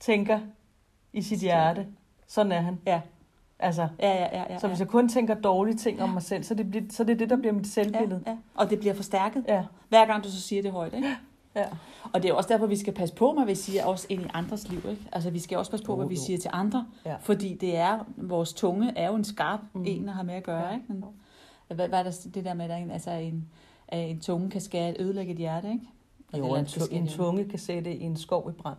tænker 0.00 0.40
i 1.12 1.22
sit 1.22 1.38
hjerte, 1.40 1.86
sådan 2.26 2.52
er 2.52 2.60
han. 2.60 2.78
Ja, 2.86 3.00
Altså, 3.64 3.88
ja, 4.00 4.12
ja. 4.12 4.38
ja, 4.38 4.44
ja 4.50 4.58
så 4.58 4.68
hvis 4.68 4.78
jeg 4.80 4.88
kun 4.88 5.08
tænker 5.08 5.34
dårlige 5.34 5.76
ting 5.76 6.02
om 6.02 6.08
mig 6.08 6.22
selv, 6.22 6.44
så, 6.44 6.54
det 6.54 6.70
bliver, 6.70 6.84
så 6.90 7.04
det 7.04 7.12
er 7.12 7.16
det, 7.16 7.30
der 7.30 7.36
bliver 7.36 7.52
mit 7.52 7.66
selvbillede. 7.66 8.22
Ja, 8.26 8.30
ja. 8.30 8.36
Og 8.54 8.70
det 8.70 8.78
bliver 8.80 8.94
forstærket, 8.94 9.44
Ja. 9.48 9.62
hver 9.88 10.06
gang 10.06 10.24
du 10.24 10.30
så 10.30 10.40
siger 10.40 10.62
det 10.62 10.72
højt. 10.72 10.94
Ikke? 10.94 11.08
ja. 11.56 11.64
Og 12.12 12.22
det 12.22 12.30
er 12.30 12.34
også 12.34 12.48
derfor, 12.48 12.66
vi 12.66 12.76
skal 12.76 12.92
passe 12.92 13.14
på, 13.14 13.32
hvad 13.32 13.46
vi 13.46 13.54
siger 13.54 13.84
også 13.84 14.06
ind 14.08 14.22
i 14.22 14.26
andres 14.34 14.68
liv. 14.68 14.78
Ikke? 14.90 15.02
Altså, 15.12 15.30
vi 15.30 15.38
skal 15.38 15.58
også 15.58 15.70
passe 15.70 15.86
på, 15.86 15.92
Jo, 15.92 15.96
hvad 15.96 16.08
vi 16.08 16.16
siger 16.16 16.38
til 16.38 16.50
andre. 16.54 16.86
Ja. 17.06 17.16
Fordi 17.20 17.54
det 17.54 17.76
er, 17.76 17.98
vores 18.16 18.52
tunge 18.52 18.92
er 18.96 19.08
jo 19.08 19.14
en 19.14 19.24
skarp 19.24 19.60
mm. 19.72 19.84
En 19.86 20.08
at 20.08 20.14
have 20.14 20.26
med 20.26 20.34
at 20.34 20.42
gøre. 20.42 20.66
Ja. 20.66 20.74
Ikke? 20.74 20.84
Men, 20.88 21.04
hvad, 21.68 21.88
hvad 21.88 21.98
er 21.98 22.02
der 22.02 22.26
det 22.34 22.44
der 22.44 22.54
med, 22.54 22.64
at 22.64 22.70
der 22.70 22.76
en, 22.76 22.90
altså 22.90 23.10
en, 23.10 23.48
en 23.92 24.20
tunge 24.20 24.50
kan 24.50 24.60
skære 24.60 24.94
ødelægge 24.98 25.32
et 25.32 25.38
hjerte, 25.38 25.68
ikke? 25.68 25.86
Jo, 26.38 26.44
Eller 26.44 26.88
en, 26.90 27.02
en 27.02 27.08
tunge 27.08 27.44
kan 27.44 27.58
sætte 27.58 27.94
i 27.96 28.02
en 28.02 28.16
skov 28.16 28.50
i 28.50 28.52
brand. 28.52 28.78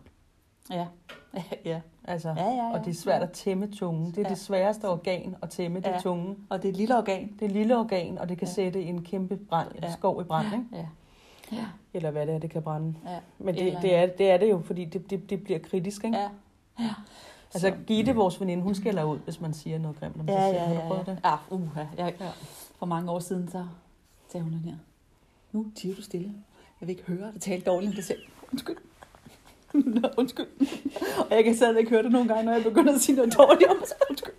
Ja. 0.70 0.86
ja. 1.66 1.82
Altså, 2.08 2.30
Ja, 2.30 2.44
ja, 2.44 2.52
ja. 2.56 2.72
Og 2.74 2.86
det 2.86 2.92
er 2.92 2.96
svært 2.96 3.22
at 3.24 3.32
tæmme 3.32 3.68
tungen. 3.68 4.06
Det 4.12 4.18
er 4.18 4.22
Ja. 4.22 4.30
det 4.30 4.38
sværeste 4.38 4.90
organ 4.90 5.36
at 5.42 5.50
tæmme, 5.50 5.80
det 5.80 5.86
Ja. 5.88 6.00
tungen. 6.00 6.38
Og 6.50 6.62
det 6.62 6.68
er 6.68 6.72
et 6.72 6.78
lille 6.78 6.98
organ. 6.98 7.34
Det 7.34 7.42
er 7.42 7.46
et 7.46 7.52
lille 7.52 7.78
organ, 7.78 8.18
og 8.18 8.30
det 8.30 8.38
kan 8.38 8.48
Ja. 8.48 8.54
sætte 8.54 8.84
en 8.84 9.04
kæmpe 9.04 9.38
brand, 9.38 9.68
Ja. 9.82 9.92
skov 9.92 10.22
i 10.22 10.24
brand, 10.24 10.48
ikke? 10.54 10.66
Ja. 10.74 10.86
Ja. 11.52 11.66
Eller 11.94 12.12
hvad 12.12 12.28
det 12.28 12.36
er, 12.36 12.40
det 12.40 12.50
kan 12.50 12.62
brænde. 12.64 12.96
Ja. 13.06 13.20
Men 13.40 13.56
Eller- 13.56 13.74
det, 13.74 13.82
det, 13.82 13.96
er, 13.96 14.06
det 14.08 14.32
er 14.32 14.38
det 14.38 14.50
jo, 14.50 14.60
fordi 14.66 14.86
det, 14.86 15.10
det, 15.10 15.30
det 15.30 15.44
bliver 15.44 15.60
kritisk, 15.60 16.04
ikke? 16.04 16.18
Ja. 16.18 16.30
ja. 16.80 16.90
Altså, 17.54 17.68
Så- 17.70 17.76
Gitte, 17.88 18.16
vores 18.16 18.42
veninde, 18.42 18.64
hun 18.64 18.76
skælder 18.76 19.04
ud, 19.04 19.20
hvis 19.20 19.42
man 19.42 19.54
siger 19.54 19.80
noget 19.80 20.00
grimt 20.00 20.16
om 20.20 20.28
sig 20.28 20.34
Ja, 20.36 20.46
selv. 20.48 20.56
ja, 20.58 20.66
Har 20.66 20.74
ja. 20.74 20.82
du 20.82 20.88
prøvet 20.88 21.08
ja. 21.08 21.12
det? 21.12 21.20
Ah, 21.24 21.38
uha. 21.50 21.84
Jeg, 21.98 22.14
Ja. 22.20 22.30
For 22.80 22.86
mange 22.86 23.12
år 23.12 23.20
siden, 23.20 23.48
så 23.48 23.66
sagde 24.32 24.44
hun 24.44 24.54
den 24.54 24.60
her. 24.62 24.76
Nu 25.52 25.66
tiger 25.76 25.96
du 25.96 26.02
stille. 26.02 26.28
Jeg 26.82 26.88
vil 26.88 26.90
ikke 26.90 27.04
høre 27.04 27.32
dig 27.32 27.42
tale 27.42 27.62
dårligt 27.62 27.90
om 27.90 27.96
dig 27.96 28.04
selv. 28.04 28.20
Undskyld. 28.52 28.78
Nå, 29.86 30.10
undskyld. 30.18 30.46
Og 31.18 31.36
jeg 31.36 31.44
kan 31.44 31.56
stadigvæk 31.56 31.90
høre 31.90 32.04
det 32.04 32.12
nogle 32.12 32.28
gange, 32.28 32.44
når 32.44 32.52
jeg 32.54 32.64
begynder 32.64 32.94
at 32.96 33.02
sige 33.02 33.16
noget 33.16 33.38
dårligt 33.38 33.70
om 33.70 33.76
mig. 33.78 33.88
Undskyld. 34.10 34.34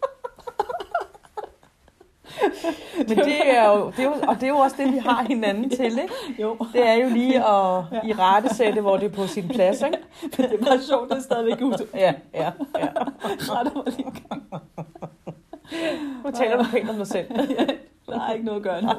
Men 2.99 3.09
det 3.19 3.57
er 3.57 3.69
jo, 3.71 3.91
det 3.91 3.99
er 3.99 4.05
jo, 4.05 4.13
og 4.29 4.35
det 4.35 4.43
er 4.43 4.49
jo 4.49 4.57
også 4.57 4.77
det, 4.79 4.93
vi 4.93 4.99
har 4.99 5.23
hinanden 5.25 5.71
til, 5.71 5.85
ikke? 5.85 6.15
Jo, 6.43 6.57
Det 6.73 6.87
er 6.89 6.93
jo 6.93 7.09
lige 7.09 7.37
at 7.37 7.83
Ja. 7.93 8.01
i 8.09 8.13
rette 8.13 8.55
sætte, 8.55 8.81
hvor 8.81 8.97
det 8.97 9.05
er 9.07 9.15
på 9.17 9.27
sin 9.27 9.49
plads, 9.49 9.83
ikke? 9.83 9.99
men 10.39 10.51
det 10.51 10.61
er 10.61 10.65
bare 10.65 10.81
sjovt, 10.81 11.11
det 11.11 11.17
er 11.19 11.23
stadigvæk 11.23 11.61
ud. 11.61 11.87
Ja, 11.95 12.15
ja, 12.35 12.51
ja. 12.79 12.89
Retter 13.25 13.73
mig 13.75 13.85
lige. 13.97 14.13
Nu 16.25 16.31
taler 16.31 16.57
du 16.57 16.65
pænt 16.71 16.91
om 16.91 16.97
dig 16.97 17.07
selv. 17.07 17.29
Der 18.07 18.21
er 18.21 18.33
ikke 18.33 18.45
noget 18.45 18.59
at 18.59 18.63
gøre 18.65 18.83
nu. 18.83 18.91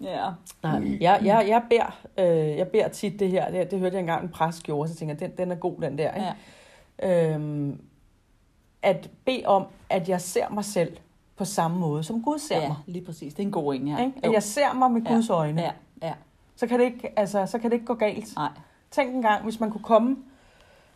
Ja. 0.00 0.28
Nej, 0.62 0.98
jeg, 1.00 1.20
jeg, 1.24 1.44
jeg, 1.48 1.62
beder, 1.70 2.00
øh, 2.18 2.56
jeg 2.56 2.68
beder 2.68 2.88
tit 2.88 3.20
det 3.20 3.30
her, 3.30 3.50
det, 3.50 3.70
det 3.70 3.78
hørte 3.78 3.94
jeg 3.94 4.00
engang 4.00 4.22
en 4.22 4.28
præst 4.28 4.62
gjorde, 4.62 4.88
så 4.88 4.94
tænker 4.94 5.14
jeg, 5.14 5.20
den, 5.20 5.30
den 5.38 5.50
er 5.50 5.56
god, 5.56 5.80
den 5.80 5.98
der, 5.98 6.14
ikke? 6.14 6.26
ja. 7.02 7.34
Øhm, 7.34 7.80
at 8.82 9.10
bede 9.24 9.42
om, 9.46 9.66
at 9.90 10.08
jeg 10.08 10.20
ser 10.20 10.48
mig 10.50 10.64
selv 10.64 10.96
på 11.36 11.44
samme 11.44 11.78
måde, 11.78 12.02
som 12.02 12.22
Gud 12.22 12.38
ser 12.38 12.60
ja, 12.60 12.68
mig. 12.68 12.76
lige 12.86 13.04
præcis. 13.04 13.34
Det 13.34 13.42
er 13.42 13.46
en 13.46 13.52
god 13.52 13.74
en, 13.74 13.88
ja. 13.88 13.98
Ikke? 14.04 14.12
At 14.22 14.32
jeg 14.32 14.42
ser 14.42 14.72
mig 14.74 14.90
med 14.90 15.02
Ja. 15.02 15.14
Guds 15.14 15.30
øjne. 15.30 15.62
Ja, 15.62 15.70
ja. 16.02 16.12
Så, 16.56 16.66
kan 16.66 16.78
det 16.78 16.84
ikke, 16.84 17.18
altså, 17.18 17.46
så 17.46 17.58
kan 17.58 17.70
det 17.70 17.74
ikke 17.74 17.86
gå 17.86 17.94
galt. 17.94 18.36
Nej. 18.36 18.48
Tænk 18.90 19.14
en 19.14 19.22
gang, 19.22 19.44
hvis 19.44 19.60
man 19.60 19.70
kunne 19.70 19.82
komme 19.84 20.16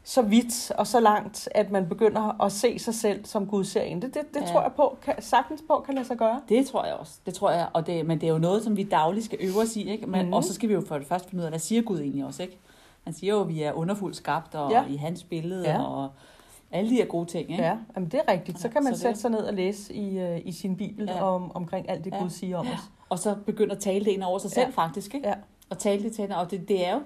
så 0.07 0.23
vidt 0.23 0.71
og 0.71 0.87
så 0.87 1.01
langt, 1.01 1.49
at 1.55 1.71
man 1.71 1.89
begynder 1.89 2.43
at 2.43 2.53
se 2.53 2.79
sig 2.79 2.95
selv, 2.95 3.25
som 3.25 3.47
Gud 3.47 3.65
ser 3.65 3.83
en. 3.83 4.03
Det, 4.03 4.15
det, 4.15 4.23
det 4.35 4.41
Ja. 4.41 4.47
ja. 4.47 4.53
tror 4.53 4.63
jeg 4.63 4.73
på, 4.73 4.97
kan, 5.03 5.15
sagtens 5.23 5.63
på 5.69 5.83
kan 5.87 5.95
lade 5.95 6.07
sig 6.07 6.17
gøre. 6.17 6.41
Det 6.49 6.67
tror 6.67 6.85
jeg 6.85 6.95
også. 6.95 7.13
Det 7.27 7.35
tror 7.35 7.51
jeg. 7.51 7.69
Og 7.73 7.87
det, 7.87 8.07
men 8.07 8.21
det 8.21 8.27
er 8.27 8.33
jo 8.33 8.39
noget, 8.39 8.63
som 8.65 8.77
vi 8.77 8.83
dagligt 8.83 9.25
skal 9.25 9.39
øve 9.43 9.61
os 9.63 9.77
i. 9.77 9.91
Ikke? 9.91 10.07
Men, 10.07 10.27
mm. 10.27 10.33
Og 10.33 10.45
så 10.45 10.55
skal 10.55 10.69
vi 10.69 10.75
jo 10.75 10.83
for 10.89 10.99
det 10.99 11.07
første 11.07 11.29
finde 11.29 11.43
ud 11.43 11.45
af, 11.45 11.51
hvad 11.51 11.59
siger 11.59 11.83
Gud 11.83 12.01
egentlig 12.01 12.25
også? 12.25 12.43
Ikke? 12.43 12.59
Han 13.05 13.13
siger 13.13 13.35
jo, 13.35 13.41
at 13.41 13.49
vi 13.49 13.63
er 13.63 13.73
underfuldt 13.73 14.17
skabt, 14.17 14.55
og 14.55 14.71
Ja. 14.71 14.83
ja. 14.83 14.89
i 14.89 14.97
hans 14.97 15.23
billede, 15.25 15.63
Ja. 15.65 15.73
ja. 15.73 15.83
og 15.83 16.09
alle 16.73 16.91
de 16.91 16.95
her 16.95 17.05
gode 17.05 17.27
ting. 17.27 17.51
Ikke? 17.51 17.63
Ja, 17.63 17.77
jamen 17.97 18.09
det 18.09 18.21
er 18.27 18.33
rigtigt. 18.33 18.61
Så 18.61 18.69
Ja, 18.69 18.73
kan 18.73 18.85
man 18.85 18.95
så 18.95 19.01
sætte 19.01 19.13
det- 19.13 19.21
sig 19.21 19.31
ned 19.31 19.41
og 19.41 19.55
læse 19.55 19.95
i, 19.95 20.19
øh, 20.19 20.41
i 20.45 20.53
sin 20.53 20.77
bibel 20.77 21.05
Ja. 21.09 21.23
om, 21.35 21.57
omkring 21.57 21.91
alt 21.91 22.05
det, 22.05 22.13
Ja. 22.13 22.19
Gud 22.23 22.31
siger 22.31 22.59
om 22.59 22.67
os. 22.67 22.79
Og 23.09 23.19
så 23.19 23.35
begynde 23.47 23.73
at 23.73 23.79
tale 23.79 24.05
det 24.05 24.11
ind 24.11 24.23
over 24.23 24.39
sig 24.39 24.51
selv, 24.51 24.63
Ja. 24.63 24.69
ja. 24.77 24.83
faktisk. 24.87 25.15
Ikke? 25.15 25.29
Ja. 25.29 25.35
Og 25.71 25.79
tale 25.79 26.03
det 26.03 26.13
til 26.13 26.23
hende. 26.23 26.37
Og 26.37 26.51
det, 26.51 26.69
det 26.69 26.87
er 26.87 26.95
jo, 26.95 27.01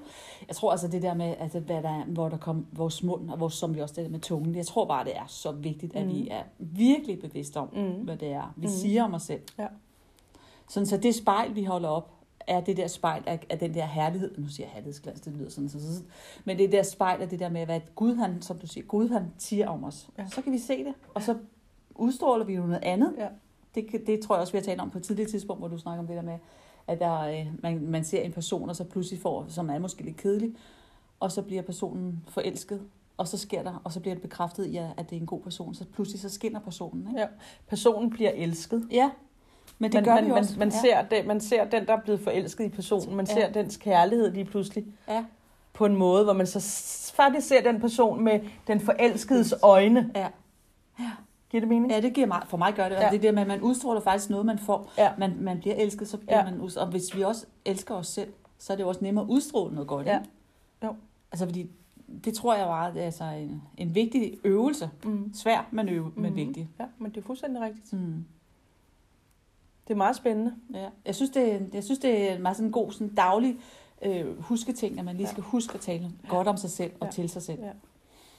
jeg 0.49 0.57
tror 0.57 0.71
altså 0.71 0.89
det 0.89 1.03
der 1.03 1.15
med, 1.15 1.35
altså, 1.39 1.61
hvad 1.61 1.83
der 1.83 1.89
er, 1.89 2.05
hvor 2.05 2.29
der 2.29 2.37
kom 2.37 2.67
vores 2.73 3.03
mund, 3.03 3.31
og 3.31 3.41
vores, 3.41 3.55
som 3.55 3.75
vi 3.75 3.81
også 3.81 3.95
det 4.03 4.11
med 4.11 4.21
tungen, 4.21 4.55
jeg 4.55 4.67
tror 4.67 4.85
bare, 4.85 5.05
det 5.05 5.17
er 5.17 5.25
så 5.27 5.53
vigtigt, 5.53 5.97
at 5.97 6.07
Mm. 6.07 6.13
vi 6.13 6.29
er 6.31 6.43
virkelig 6.59 7.21
bevidste 7.21 7.57
om, 7.57 7.69
Mm. 7.73 8.05
hvad 8.05 8.17
det 8.17 8.29
er, 8.29 8.55
vi 8.57 8.67
Mm. 8.67 8.73
siger 8.73 9.05
om 9.05 9.15
os 9.15 9.23
selv. 9.23 9.41
Ja. 9.59 9.67
Sådan, 10.69 10.87
så 10.87 10.97
det 10.97 11.15
spejl, 11.15 11.55
vi 11.55 11.65
holder 11.65 11.89
op, 11.89 12.11
er 12.47 12.61
det 12.61 12.77
der 12.77 12.87
spejl 12.87 13.23
af, 13.27 13.47
af 13.51 13.59
den 13.59 13.75
der 13.75 13.87
herlighed. 13.87 14.39
Nu 14.39 14.49
siger 14.49 14.67
jeg 14.67 14.73
herlighedsglans, 14.73 15.21
det 15.21 15.33
lyder 15.33 15.51
sådan, 15.51 15.69
så, 15.69 15.81
så, 15.81 15.95
så, 15.97 16.03
men 16.45 16.59
det 16.59 16.73
der 16.73 16.83
spejl 16.83 17.23
af 17.23 17.29
det 17.29 17.39
der 17.41 17.49
med, 17.49 17.65
hvad 17.65 17.81
Gud, 17.95 18.15
han, 18.15 18.43
som 18.43 18.59
du 18.59 18.67
siger, 18.67 18.87
Gud 18.87 19.09
han 19.09 19.23
siger 19.39 19.69
om 19.69 19.85
os. 19.85 20.09
Ja. 20.19 20.27
Så 20.27 20.43
kan 20.43 20.53
vi 20.53 20.59
se 20.59 20.85
det, 20.85 20.95
og 21.15 21.23
så 21.23 21.37
udstråler 21.95 22.45
vi 22.45 22.55
jo 22.55 22.63
noget 22.67 22.83
andet. 22.85 23.15
Ja. 23.19 23.29
Det, 23.75 23.87
det 24.07 24.21
tror 24.21 24.35
jeg 24.35 24.41
også, 24.41 24.53
vi 24.53 24.59
har 24.59 24.65
talt 24.65 24.81
om 24.81 24.91
på 24.91 24.99
et 24.99 25.05
tidligt 25.05 25.31
tidspunkt, 25.31 25.61
hvor 25.61 25.69
du 25.69 25.79
snakker 25.79 26.01
om 26.01 26.07
det 26.07 26.17
der 26.17 26.23
med, 26.23 26.39
at 26.89 26.99
der, 27.01 27.21
øh, 27.21 27.47
man, 27.63 27.81
man 27.87 28.05
ser 28.05 28.21
en 28.23 28.33
person, 28.33 28.69
og 28.69 28.77
så 28.77 28.85
pludselig 28.85 29.21
får, 29.21 29.45
som 29.49 29.71
er 29.71 29.79
måske 29.79 30.03
lidt 30.03 30.17
kedelig, 30.17 30.55
og 31.21 31.33
så 31.33 31.43
bliver 31.43 31.63
personen 31.63 32.23
forelsket, 32.29 32.81
og 33.17 33.29
så 33.29 33.39
sker 33.39 33.63
der, 33.63 33.81
og 33.85 33.93
så 33.93 34.01
bliver 34.01 34.15
det 34.15 34.23
bekræftet 34.23 34.67
i, 34.67 34.77
at 34.77 34.87
at 34.97 35.11
det 35.11 35.17
er 35.17 35.21
en 35.21 35.27
god 35.27 35.41
person. 35.41 35.75
Så 35.75 35.85
pludselig 35.85 36.21
så 36.21 36.29
skinner 36.29 36.61
personen. 36.61 37.07
Ikke? 37.09 37.21
Ja. 37.21 37.27
Personen 37.69 38.11
bliver 38.11 38.31
elsket. 38.35 38.89
Ja, 38.91 39.11
men 39.79 39.93
det 39.93 39.95
man, 39.99 40.05
gør 40.05 40.15
man, 40.15 40.25
vi 40.25 40.29
jo 40.29 40.35
man, 40.35 40.43
også. 40.43 40.59
man, 40.59 40.69
ja. 40.69 40.81
ser 40.81 41.03
den, 41.03 41.27
man 41.29 41.41
ser 41.41 41.65
den, 41.65 41.87
der 41.87 41.93
er 41.97 42.01
blevet 42.01 42.21
forelsket 42.21 42.65
i 42.65 42.69
personen. 42.69 43.17
Man 43.17 43.27
Ja. 43.29 43.35
ser 43.35 43.53
dens 43.53 43.77
kærlighed 43.77 44.31
lige 44.33 44.45
pludselig 44.45 44.85
Ja. 45.09 45.25
på 45.73 45.87
en 45.87 45.97
måde, 45.97 46.25
hvor 46.25 46.33
man 46.33 46.47
så 46.47 46.61
faktisk 47.15 47.49
ser 47.49 47.63
den 47.63 47.81
person 47.81 48.25
med 48.25 48.41
den 48.67 48.81
forelskedes 48.81 49.55
øjne. 49.63 50.11
Ja. 50.15 50.29
Giver 51.51 51.61
det 51.61 51.69
mening? 51.69 51.93
Ja, 51.93 52.01
det 52.01 52.15
giver 52.15 52.27
mig, 52.27 52.43
for 52.47 52.57
mig 52.57 52.75
gør 52.75 52.89
det. 52.89 52.97
Og 52.97 53.03
Ja. 53.03 53.09
det 53.11 53.17
er 53.17 53.21
det 53.21 53.35
med, 53.35 53.43
at 53.43 53.49
man 53.49 53.61
udstråler 53.61 54.01
faktisk 54.01 54.31
noget, 54.31 54.47
man 54.47 54.59
får. 54.59 54.93
Ja. 54.99 55.13
Man, 55.19 55.37
man 55.41 55.59
bliver 55.59 55.75
elsket, 55.75 56.09
så 56.09 56.17
bliver 56.19 56.39
Ja. 56.39 56.45
man 56.45 56.61
udstrålet. 56.61 56.85
Og 56.87 56.91
hvis 56.91 57.17
vi 57.17 57.23
også 57.23 57.47
elsker 57.65 57.95
os 57.95 58.07
selv, 58.07 58.33
så 58.59 58.73
er 58.73 58.77
det 58.77 58.83
jo 58.85 58.89
også 58.89 59.05
nemmere 59.05 59.25
at 59.25 59.29
udstråle 59.31 59.75
noget 59.75 59.89
godt. 59.89 60.07
Ja. 60.07 60.19
Ikke? 60.19 60.31
Jo. 60.85 60.95
Altså 61.33 61.45
fordi, 61.47 61.71
det 62.25 62.35
tror 62.35 62.55
jeg 62.55 62.67
var 62.67 62.93
altså 62.97 63.25
en, 63.25 63.63
en 63.77 63.95
vigtig 63.95 64.39
øvelse. 64.45 64.91
Mm. 65.05 65.31
Svær, 65.35 65.69
men, 65.71 65.89
øve, 65.89 66.13
men 66.17 66.27
Mhm. 66.31 66.37
vigtig. 66.37 66.69
Ja, 66.81 66.85
men 66.99 67.11
det 67.11 67.17
er 67.21 67.25
fuldstændig 67.25 67.63
rigtigt. 67.63 67.93
Mm. 67.93 68.25
Det 69.89 69.95
er 69.95 69.99
meget 69.99 70.17
spændende. 70.17 70.55
Ja. 70.75 70.89
Jeg, 71.07 71.15
synes, 71.15 71.31
det, 71.31 71.71
jeg 71.73 71.85
synes, 71.85 71.99
det 71.99 72.31
er 72.31 72.35
en 72.35 72.43
meget 72.43 72.57
sådan 72.57 72.71
god 72.73 72.93
sådan 72.93 73.15
daglig 73.15 73.57
øh, 74.03 74.43
husketing, 74.43 74.99
at 74.99 75.05
man 75.05 75.17
lige 75.17 75.27
Ja. 75.27 75.33
skal 75.33 75.43
huske 75.43 75.75
at 75.75 75.81
tale 75.81 76.11
godt 76.29 76.49
om 76.49 76.57
sig 76.57 76.71
selv 76.71 76.93
og 77.01 77.07
Ja. 77.07 77.11
til 77.13 77.29
sig 77.29 77.43
selv. 77.43 77.61
Ja. 77.63 77.71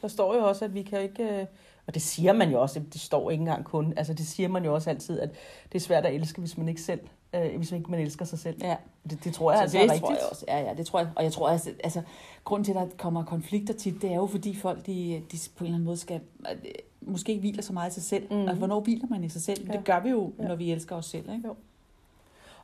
Der 0.01 0.07
står 0.07 0.35
jo 0.35 0.47
også, 0.47 0.65
at 0.65 0.73
vi 0.73 0.81
kan 0.83 1.01
ikke... 1.01 1.39
øh, 1.41 1.45
Og 1.89 1.93
det 1.93 2.01
siger 2.01 2.33
man 2.33 2.51
jo 2.51 2.61
også, 2.61 2.79
det 2.93 3.01
står 3.01 3.31
ikke 3.31 3.41
engang 3.41 3.65
kun. 3.65 3.93
Altså 3.97 4.13
det 4.13 4.27
siger 4.27 4.49
man 4.49 4.65
jo 4.65 4.73
også 4.73 4.89
altid, 4.89 5.19
at 5.19 5.29
det 5.71 5.75
er 5.75 5.79
svært 5.79 6.05
at 6.05 6.15
elske, 6.15 6.39
hvis 6.39 6.57
man 6.57 6.69
ikke 6.69 6.81
selv, 6.81 6.99
øh, 7.33 7.55
hvis 7.57 7.71
man 7.71 7.79
ikke 7.79 7.91
man 7.91 7.99
elsker 7.99 8.25
sig 8.25 8.39
selv. 8.39 8.57
Ja. 8.61 8.75
Det, 9.09 9.23
det 9.23 9.33
tror 9.33 9.51
jeg 9.51 9.57
Så 9.57 9.61
altså 9.61 9.77
det 9.77 9.85
er 9.85 9.91
rigtigt. 9.91 10.01
tror 10.05 10.11
jeg 10.13 10.27
også. 10.31 10.45
Ja, 10.47 10.59
ja, 10.59 10.73
det 10.73 10.85
tror 10.85 10.99
jeg. 10.99 11.09
Og 11.15 11.23
jeg 11.23 11.31
tror 11.31 11.49
altså, 11.49 11.71
altså 11.83 12.01
grunden 12.43 12.63
til, 12.65 12.71
at 12.71 12.77
der 12.77 12.97
kommer 12.97 13.23
konflikter 13.25 13.73
tit, 13.73 14.01
det 14.01 14.11
er 14.11 14.15
jo 14.15 14.25
fordi 14.25 14.55
folk, 14.55 14.85
de, 14.85 15.21
de 15.31 15.37
på 15.55 15.63
en 15.63 15.65
eller 15.65 15.75
anden 15.75 15.85
måde 15.85 15.97
skal, 15.97 16.21
øh, 16.51 16.57
måske 17.01 17.29
ikke 17.31 17.39
hviler 17.39 17.61
så 17.63 17.73
meget 17.73 17.91
i 17.91 17.93
sig 17.93 18.03
selv. 18.03 18.23
Mhm. 18.23 18.33
Mm. 18.35 18.41
Altså, 18.41 18.55
hvornår 18.57 18.79
hviler 18.79 19.07
man 19.09 19.23
i 19.23 19.29
sig 19.29 19.41
selv? 19.41 19.67
Ja. 19.67 19.77
Det 19.77 19.85
gør 19.85 19.99
vi 19.99 20.09
jo, 20.09 20.33
Ja. 20.39 20.47
når 20.47 20.55
vi 20.55 20.71
elsker 20.71 20.95
os 20.95 21.05
selv. 21.05 21.29
Ikke? 21.33 21.47
Jo. 21.47 21.55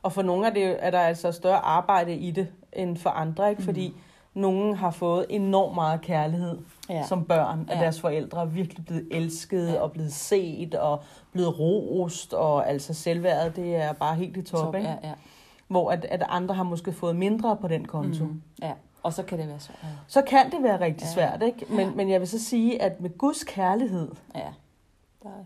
Og 0.02 0.12
for 0.12 0.22
nogle 0.22 0.46
er, 0.46 0.50
det, 0.52 0.76
er 0.78 0.90
der 0.90 1.00
altså 1.00 1.32
større 1.32 1.58
arbejde 1.58 2.16
i 2.16 2.30
det, 2.30 2.48
end 2.72 2.96
for 2.96 3.10
andre, 3.10 3.50
ikke? 3.50 3.62
Mm. 3.62 3.94
Nogen 4.36 4.74
har 4.74 4.90
fået 4.90 5.26
enormt 5.28 5.74
meget 5.74 6.00
kærlighed 6.00 6.58
ja. 6.90 7.06
som 7.06 7.24
børn 7.24 7.68
af 7.70 7.76
Ja. 7.76 7.80
deres 7.80 8.00
forældre, 8.00 8.50
virkelig 8.52 8.84
blevet 8.86 9.08
elsket 9.10 9.68
Ja. 9.72 9.80
og 9.80 9.92
blevet 9.92 10.12
set 10.12 10.74
og 10.74 11.02
blevet 11.32 11.58
rost, 11.58 12.34
og 12.34 12.70
altså 12.70 12.94
selvværdet, 12.94 13.56
det 13.56 13.76
er 13.76 13.92
bare 13.92 14.14
helt 14.14 14.36
i 14.36 14.42
top, 14.42 14.60
Top, 14.64 14.74
ikke? 14.74 14.88
ja, 14.88 14.96
ja. 15.08 15.12
Hvor 15.68 15.90
at, 15.90 16.04
at 16.04 16.22
andre 16.28 16.54
har 16.54 16.62
måske 16.62 16.92
fået 16.92 17.16
mindre 17.16 17.56
på 17.56 17.68
den 17.68 17.84
konto. 17.84 18.24
Mm. 18.24 18.42
Ja. 18.62 18.72
Og 19.02 19.12
så 19.12 19.22
kan 19.22 19.38
det 19.38 19.48
være 19.48 19.60
svært. 19.60 19.78
Så 20.06 20.22
kan 20.22 20.50
det 20.50 20.62
være 20.62 20.80
rigtig 20.80 21.04
Ja. 21.04 21.12
svært, 21.12 21.42
ikke? 21.42 21.66
Men, 21.68 21.80
Ja. 21.80 21.90
men 21.94 22.10
jeg 22.10 22.20
vil 22.20 22.28
så 22.28 22.44
sige, 22.44 22.82
at 22.82 23.00
med 23.00 23.18
Guds 23.18 23.44
kærlighed, 23.44 24.08
Ja. 24.34 24.40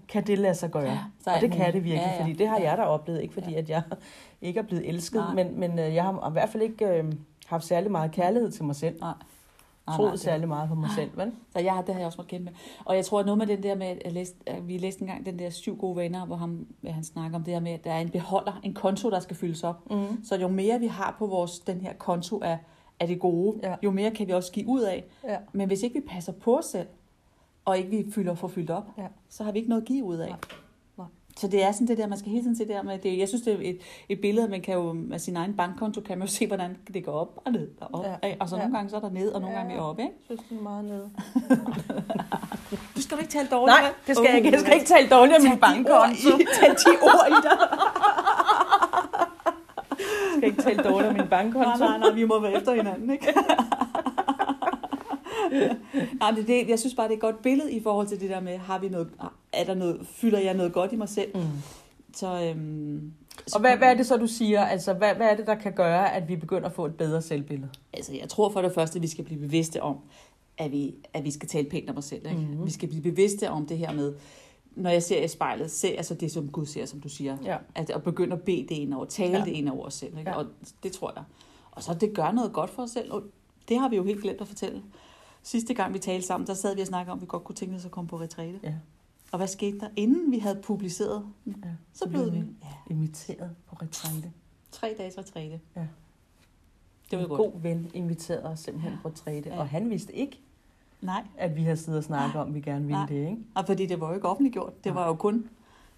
Kan 0.08 0.26
det 0.26 0.38
lade 0.38 0.54
sig 0.54 0.70
gøre. 0.70 0.82
Ja, 0.82 0.98
Ja, 1.26 1.34
og 1.34 1.40
det 1.40 1.52
kan 1.52 1.66
det 1.66 1.84
virkelig, 1.84 1.96
Ja, 2.06 2.14
ja. 2.14 2.20
fordi 2.20 2.32
det 2.32 2.48
har 2.48 2.58
Ja. 2.60 2.68
jeg 2.70 2.78
da 2.78 2.82
oplevet. 2.82 3.22
Ikke 3.22 3.34
fordi, 3.34 3.54
at 3.54 3.70
jeg 3.70 3.82
ikke 4.42 4.58
er 4.60 4.64
blevet 4.64 4.88
elsket, 4.88 5.20
Nej. 5.20 5.34
men, 5.34 5.60
men 5.60 5.78
øh, 5.78 5.94
jeg 5.94 6.04
har 6.04 6.28
i 6.28 6.32
hvert 6.32 6.48
fald 6.48 6.62
ikke 6.62 6.84
øh, 6.86 7.12
haft 7.50 7.64
særlig 7.64 7.90
meget 7.90 8.10
kærlighed 8.12 8.50
til 8.50 8.64
mig 8.64 8.76
selv. 8.76 9.00
Nej. 9.00 9.12
Nej, 9.86 9.96
Troet 9.96 10.06
nej, 10.06 10.12
det- 10.12 10.20
særlig 10.20 10.48
meget 10.48 10.68
på 10.68 10.74
mig 10.74 10.90
selv, 10.96 11.10
vel? 11.16 11.32
Så 11.52 11.58
jeg 11.58 11.74
har, 11.74 11.82
det 11.82 11.94
har 11.94 12.00
jeg 12.00 12.06
også 12.06 12.16
måttet 12.18 12.30
kæmpe 12.30 12.44
med. 12.44 12.52
Og 12.84 12.96
jeg 12.96 13.04
tror, 13.04 13.20
at 13.20 13.26
noget 13.26 13.38
med 13.38 13.46
den 13.46 13.62
der 13.62 13.74
med, 13.74 13.86
at 14.04 14.12
læse, 14.12 14.34
at 14.46 14.68
vi 14.68 14.78
læste 14.78 15.00
engang 15.02 15.26
den 15.26 15.38
der 15.38 15.50
syv 15.50 15.76
gode 15.78 15.96
venner, 15.96 16.26
hvor 16.26 16.36
hvor 16.80 16.90
han 16.90 17.04
snakker 17.04 17.38
om 17.38 17.44
det 17.44 17.54
her 17.54 17.60
med, 17.60 17.72
at 17.72 17.84
der 17.84 17.92
er 17.92 18.00
en 18.00 18.08
beholder, 18.10 18.60
en 18.62 18.74
konto, 18.74 19.10
der 19.10 19.20
skal 19.20 19.36
fyldes 19.36 19.64
op. 19.64 19.90
Mm. 19.90 20.24
Så 20.24 20.36
jo 20.36 20.48
mere 20.48 20.78
vi 20.80 20.86
har 20.86 21.16
på 21.18 21.26
vores, 21.26 21.58
den 21.58 21.80
her 21.80 21.92
konto 21.92 22.40
af, 22.42 22.58
af 23.00 23.08
det 23.08 23.20
gode, 23.20 23.60
Ja. 23.62 23.74
jo 23.82 23.90
mere 23.90 24.10
kan 24.10 24.26
vi 24.26 24.32
også 24.32 24.52
give 24.52 24.66
ud 24.68 24.80
af. 24.80 25.04
Ja. 25.24 25.36
Men 25.52 25.66
hvis 25.66 25.82
ikke 25.82 25.94
vi 26.00 26.06
passer 26.08 26.32
på 26.32 26.58
os 26.58 26.64
selv, 26.64 26.86
og 27.64 27.78
ikke 27.78 27.90
vi 27.90 28.12
fylder 28.12 28.34
får 28.34 28.48
fyldt 28.48 28.70
op, 28.70 28.86
Ja. 28.98 29.06
så 29.28 29.44
har 29.44 29.52
vi 29.52 29.58
ikke 29.58 29.68
noget 29.68 29.82
at 29.82 29.88
give 29.88 30.04
ud 30.04 30.16
af. 30.16 30.28
Nej. 30.28 30.38
Så 31.36 31.48
det 31.48 31.62
er 31.62 31.72
sådan 31.72 31.86
det 31.88 31.98
der, 31.98 32.06
man 32.06 32.18
skal 32.18 32.30
hele 32.30 32.42
tiden 32.44 32.56
se 32.56 32.62
det 32.62 32.74
der 32.74 32.82
med, 32.82 32.98
det, 32.98 33.18
jeg 33.18 33.28
synes 33.28 33.42
det 33.42 33.52
er 33.54 33.58
et, 33.70 33.78
et 34.08 34.20
billede, 34.20 34.48
man 34.48 34.60
kan 34.60 34.74
jo 34.74 34.92
med 34.92 35.18
sin 35.18 35.36
egen 35.36 35.54
bankkonto, 35.54 36.00
kan 36.00 36.18
man 36.18 36.28
jo 36.28 36.32
se, 36.34 36.46
hvordan 36.46 36.76
det 36.94 37.04
går 37.04 37.12
op 37.12 37.40
og 37.44 37.52
ned 37.52 37.68
og 37.80 37.88
op. 37.92 38.04
Ja. 38.22 38.34
Og 38.40 38.48
så 38.48 38.56
Ja. 38.56 38.62
nogle 38.62 38.76
gange 38.76 38.90
så 38.90 38.96
er 38.96 39.00
der 39.00 39.10
ned, 39.10 39.28
og 39.32 39.40
nogle 39.40 39.56
Ja. 39.56 39.62
gange 39.62 39.74
mere 39.76 39.86
op, 39.86 39.98
ikke? 39.98 40.12
Jeg 40.28 40.36
synes, 40.38 40.40
det 40.50 40.58
er 40.58 40.62
meget 40.62 40.84
nede. 40.84 41.10
Du 42.96 43.02
skal 43.02 43.18
ikke 43.20 43.30
tale 43.32 43.48
dårligt. 43.50 43.78
Nej, 43.80 43.92
det 44.06 44.16
skal 44.16 44.26
jeg 44.28 44.36
ikke. 44.36 44.50
Jeg 44.52 44.60
skal 44.60 44.74
ikke 44.74 44.86
tale 44.86 45.08
dårligt 45.08 45.36
om 45.36 45.42
min 45.42 45.58
bankkonto. 45.58 46.30
Tag 46.60 46.70
de 46.70 46.90
ord 47.02 47.26
i 47.28 47.34
dig. 47.42 47.58
Jeg 49.98 50.36
skal 50.36 50.48
ikke 50.50 50.62
tale 50.62 50.82
dårligt 50.82 51.08
om 51.10 51.16
min 51.16 51.28
bankkonto. 51.28 51.68
Nej, 51.68 51.78
nej, 51.78 51.98
nej, 51.98 52.10
vi 52.10 52.24
må 52.24 52.40
være 52.40 52.52
efter 52.52 52.74
hinanden, 52.74 53.10
ikke? 53.10 53.26
nej, 56.20 56.30
det, 56.30 56.46
det, 56.46 56.68
jeg 56.68 56.78
synes 56.78 56.94
bare, 56.94 57.06
det 57.08 57.12
er 57.12 57.16
et 57.16 57.20
godt 57.22 57.42
billede 57.42 57.72
i 57.72 57.82
forhold 57.82 58.06
til 58.06 58.20
det 58.20 58.30
der 58.30 58.40
med, 58.40 58.58
har 58.58 58.78
vi 58.78 58.88
noget, 58.88 59.08
er 59.52 59.64
der 59.64 59.74
noget, 59.74 60.06
fylder 60.06 60.38
jeg 60.38 60.54
noget 60.54 60.72
godt 60.72 60.92
i 60.92 60.96
mig 60.96 61.08
selv? 61.08 61.36
Mm. 61.36 61.42
Så, 62.14 62.42
øhm, 62.44 63.12
så 63.46 63.56
Og 63.56 63.60
hvad, 63.60 63.76
hvad 63.76 63.88
er 63.90 63.94
det 63.94 64.06
så, 64.06 64.16
du 64.16 64.26
siger? 64.26 64.64
Altså, 64.64 64.92
hvad, 64.92 65.14
hvad 65.14 65.26
er 65.26 65.36
det, 65.36 65.46
der 65.46 65.54
kan 65.54 65.72
gøre, 65.72 66.12
at 66.14 66.28
vi 66.28 66.36
begynder 66.36 66.68
at 66.68 66.72
få 66.74 66.86
et 66.86 66.94
bedre 66.94 67.22
selvbillede? 67.22 67.68
Altså, 67.92 68.12
jeg 68.14 68.28
tror 68.28 68.50
for 68.50 68.62
det 68.62 68.72
første, 68.74 68.96
at 68.96 69.02
vi 69.02 69.06
skal 69.08 69.24
blive 69.24 69.40
bevidste 69.40 69.82
om, 69.82 69.96
at 70.58 70.72
vi, 70.72 70.94
at 71.14 71.24
vi 71.24 71.30
skal 71.30 71.48
tale 71.48 71.68
pænt 71.70 71.90
om 71.90 71.96
os 71.96 72.04
selv. 72.04 72.26
Ikke? 72.26 72.38
Mhm. 72.40 72.48
Mm-hmm. 72.50 72.66
Vi 72.66 72.70
skal 72.70 72.88
blive 72.88 73.02
bevidste 73.02 73.50
om 73.50 73.66
det 73.66 73.78
her 73.78 73.92
med, 73.92 74.14
når 74.76 74.90
jeg 74.90 75.02
ser 75.02 75.24
i 75.24 75.28
spejlet, 75.28 75.70
se 75.70 75.88
altså 75.88 76.14
det, 76.14 76.32
som 76.32 76.48
Gud 76.48 76.66
ser, 76.66 76.86
som 76.86 77.00
du 77.00 77.08
siger. 77.08 77.36
Ja. 77.44 77.56
At, 77.74 77.90
at 77.90 78.02
begynde 78.02 78.32
at 78.32 78.42
bede 78.42 78.62
det 78.62 78.70
ind 78.70 78.94
over, 78.94 79.04
tale 79.04 79.38
Ja. 79.38 79.44
det 79.44 79.50
ind 79.52 79.68
over 79.68 79.86
os 79.86 79.94
selv. 79.94 80.18
Ikke? 80.18 80.30
Ja. 80.30 80.36
Og 80.36 80.46
det 80.82 80.92
tror 80.92 81.12
jeg. 81.16 81.24
Og 81.70 81.82
så 81.82 81.94
det 81.94 82.14
gør 82.14 82.30
noget 82.32 82.52
godt 82.52 82.70
for 82.70 82.82
os 82.82 82.90
selv. 82.90 83.12
Og 83.12 83.22
det 83.68 83.78
har 83.78 83.88
vi 83.88 83.96
jo 83.96 84.04
helt 84.04 84.22
glemt 84.22 84.40
at 84.40 84.48
fortælle. 84.48 84.82
Sidste 85.42 85.74
gang 85.74 85.94
vi 85.94 85.98
talte 85.98 86.26
sammen, 86.26 86.46
der 86.46 86.54
sad 86.54 86.74
vi 86.74 86.80
og 86.80 86.86
snakkede 86.86 87.12
om, 87.12 87.18
at 87.18 87.22
vi 87.22 87.26
godt 87.28 87.44
kunne 87.44 87.56
tænke 87.56 87.76
os 87.76 87.84
at 87.84 87.90
komme 87.90 88.08
på 88.08 88.20
retræte. 88.20 88.60
Ja. 88.62 88.74
Og 89.32 89.36
hvad 89.36 89.46
skete 89.46 89.78
der? 89.80 89.88
Inden 89.96 90.32
vi 90.32 90.38
havde 90.38 90.60
publiceret, 90.62 91.26
ja. 91.46 91.52
så 91.92 92.08
blev 92.08 92.32
vi 92.32 92.38
ja, 92.38 92.44
inviteret 92.90 93.50
på 93.66 93.76
retræte. 93.82 94.32
tre 94.70 94.94
dages 94.98 95.18
retræte. 95.18 95.60
Ja. 95.76 95.86
Det 97.10 97.18
var 97.18 97.24
en 97.24 97.30
god 97.30 97.52
ven 97.60 97.90
inviterede 97.94 98.44
os 98.44 98.60
simpelthen 98.60 98.92
på 99.02 99.08
retræte, 99.08 99.48
Ja. 99.48 99.58
og 99.58 99.68
han 99.68 99.90
vidste 99.90 100.14
ikke, 100.14 100.40
Nej, 101.00 101.24
at 101.38 101.56
vi 101.56 101.62
havde 101.62 101.76
siddet 101.76 101.98
og 101.98 102.04
snakket 102.04 102.40
om, 102.40 102.48
at 102.48 102.54
vi 102.54 102.60
gerne 102.60 102.80
ville 102.86 102.98
Nej. 102.98 103.06
det, 103.06 103.14
ikke? 103.30 103.36
og 103.54 103.66
fordi 103.66 103.86
det 103.86 104.00
var 104.00 104.08
jo 104.08 104.14
ikke 104.14 104.28
offentliggjort. 104.28 104.84
Det 104.84 104.94
Nej. 104.94 105.02
var 105.02 105.08
jo 105.08 105.14
kun, 105.14 105.48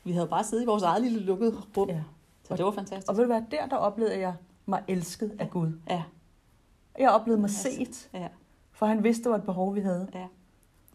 vi 0.05 0.13
havde 0.13 0.27
bare 0.27 0.45
siddet 0.45 0.63
i 0.65 0.67
vores 0.67 0.83
eget 0.83 1.03
lille 1.03 1.21
lukkede 1.21 1.57
rum. 1.77 1.89
Ja. 1.89 2.03
Så 2.49 2.57
det 2.57 2.65
var 2.65 2.71
fantastisk. 2.71 3.09
Og 3.11 3.17
ved 3.17 3.25
du 3.25 3.27
hvad, 3.33 3.43
der, 3.51 3.67
der 3.67 3.77
oplevede 3.77 4.19
jeg 4.19 4.35
mig 4.67 4.83
elsket 4.89 5.37
af 5.39 5.51
Gud. 5.51 5.73
Ja, 5.91 6.03
Jeg 6.99 7.11
oplevede 7.11 7.41
mig 7.41 7.49
Ja. 7.65 7.71
set, 7.71 8.11
ja, 8.15 8.29
for 8.73 8.87
han 8.87 9.05
vidste, 9.05 9.23
det 9.25 9.31
var 9.31 9.37
et 9.39 9.45
behov, 9.45 9.75
vi 9.75 9.81
havde. 9.81 10.09
ja. 10.15 10.27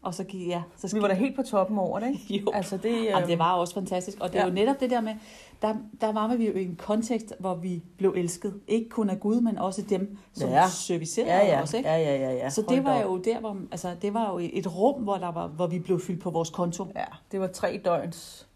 Og 0.01 0.13
så 0.13 0.23
gik, 0.23 0.47
ja, 0.47 0.61
så 0.77 0.95
Vi 0.95 1.01
var 1.01 1.07
da 1.07 1.13
helt 1.13 1.35
på 1.35 1.41
toppen 1.43 1.77
over 1.79 1.99
det, 1.99 2.07
ikke? 2.07 2.33
Jo. 2.45 2.51
Altså, 2.53 2.77
det, 2.77 3.03
Jamen, 3.05 3.23
øh, 3.23 3.27
det 3.27 3.39
var 3.39 3.53
også 3.53 3.73
fantastisk. 3.73 4.17
Og 4.21 4.29
det 4.31 4.35
er 4.37 4.41
Ja. 4.43 4.47
jo 4.47 4.53
netop 4.53 4.79
det 4.79 4.89
der 4.89 5.01
med, 5.01 5.15
der, 5.61 5.75
der 6.01 6.11
var 6.11 6.35
vi 6.35 6.47
jo 6.47 6.53
i 6.53 6.63
en 6.65 6.75
kontekst, 6.75 7.33
hvor 7.39 7.55
vi 7.55 7.83
blev 7.97 8.13
elsket. 8.17 8.53
Ikke 8.67 8.89
kun 8.89 9.09
af 9.09 9.19
Gud, 9.19 9.41
men 9.41 9.57
også 9.57 9.81
dem, 9.81 10.17
som 10.33 10.49
Ja. 10.49 10.67
servicerede 10.69 11.31
ja, 11.31 11.45
ja, 11.45 11.61
os. 11.61 11.73
Ikke? 11.73 11.89
ja, 11.89 11.97
ja, 11.97 12.15
ja, 12.17 12.33
ja. 12.33 12.49
Så 12.49 12.61
Hold 12.67 12.75
det 12.75 12.83
var 12.85 12.93
da 12.97 13.03
op. 13.05 13.11
jo 13.11 13.17
der, 13.17 13.39
hvor, 13.39 13.57
altså, 13.71 13.95
det 14.01 14.13
var 14.13 14.31
jo 14.31 14.39
et 14.53 14.75
rum, 14.75 15.01
hvor, 15.03 15.17
der 15.17 15.31
var, 15.31 15.47
hvor 15.47 15.67
vi 15.67 15.79
blev 15.79 15.99
fyldt 15.99 16.21
på 16.21 16.29
vores 16.29 16.49
konto. 16.49 16.85
Ja, 16.95 17.05
det 17.31 17.39
var 17.39 17.47
tre 17.47 17.81
døgns 17.85 18.47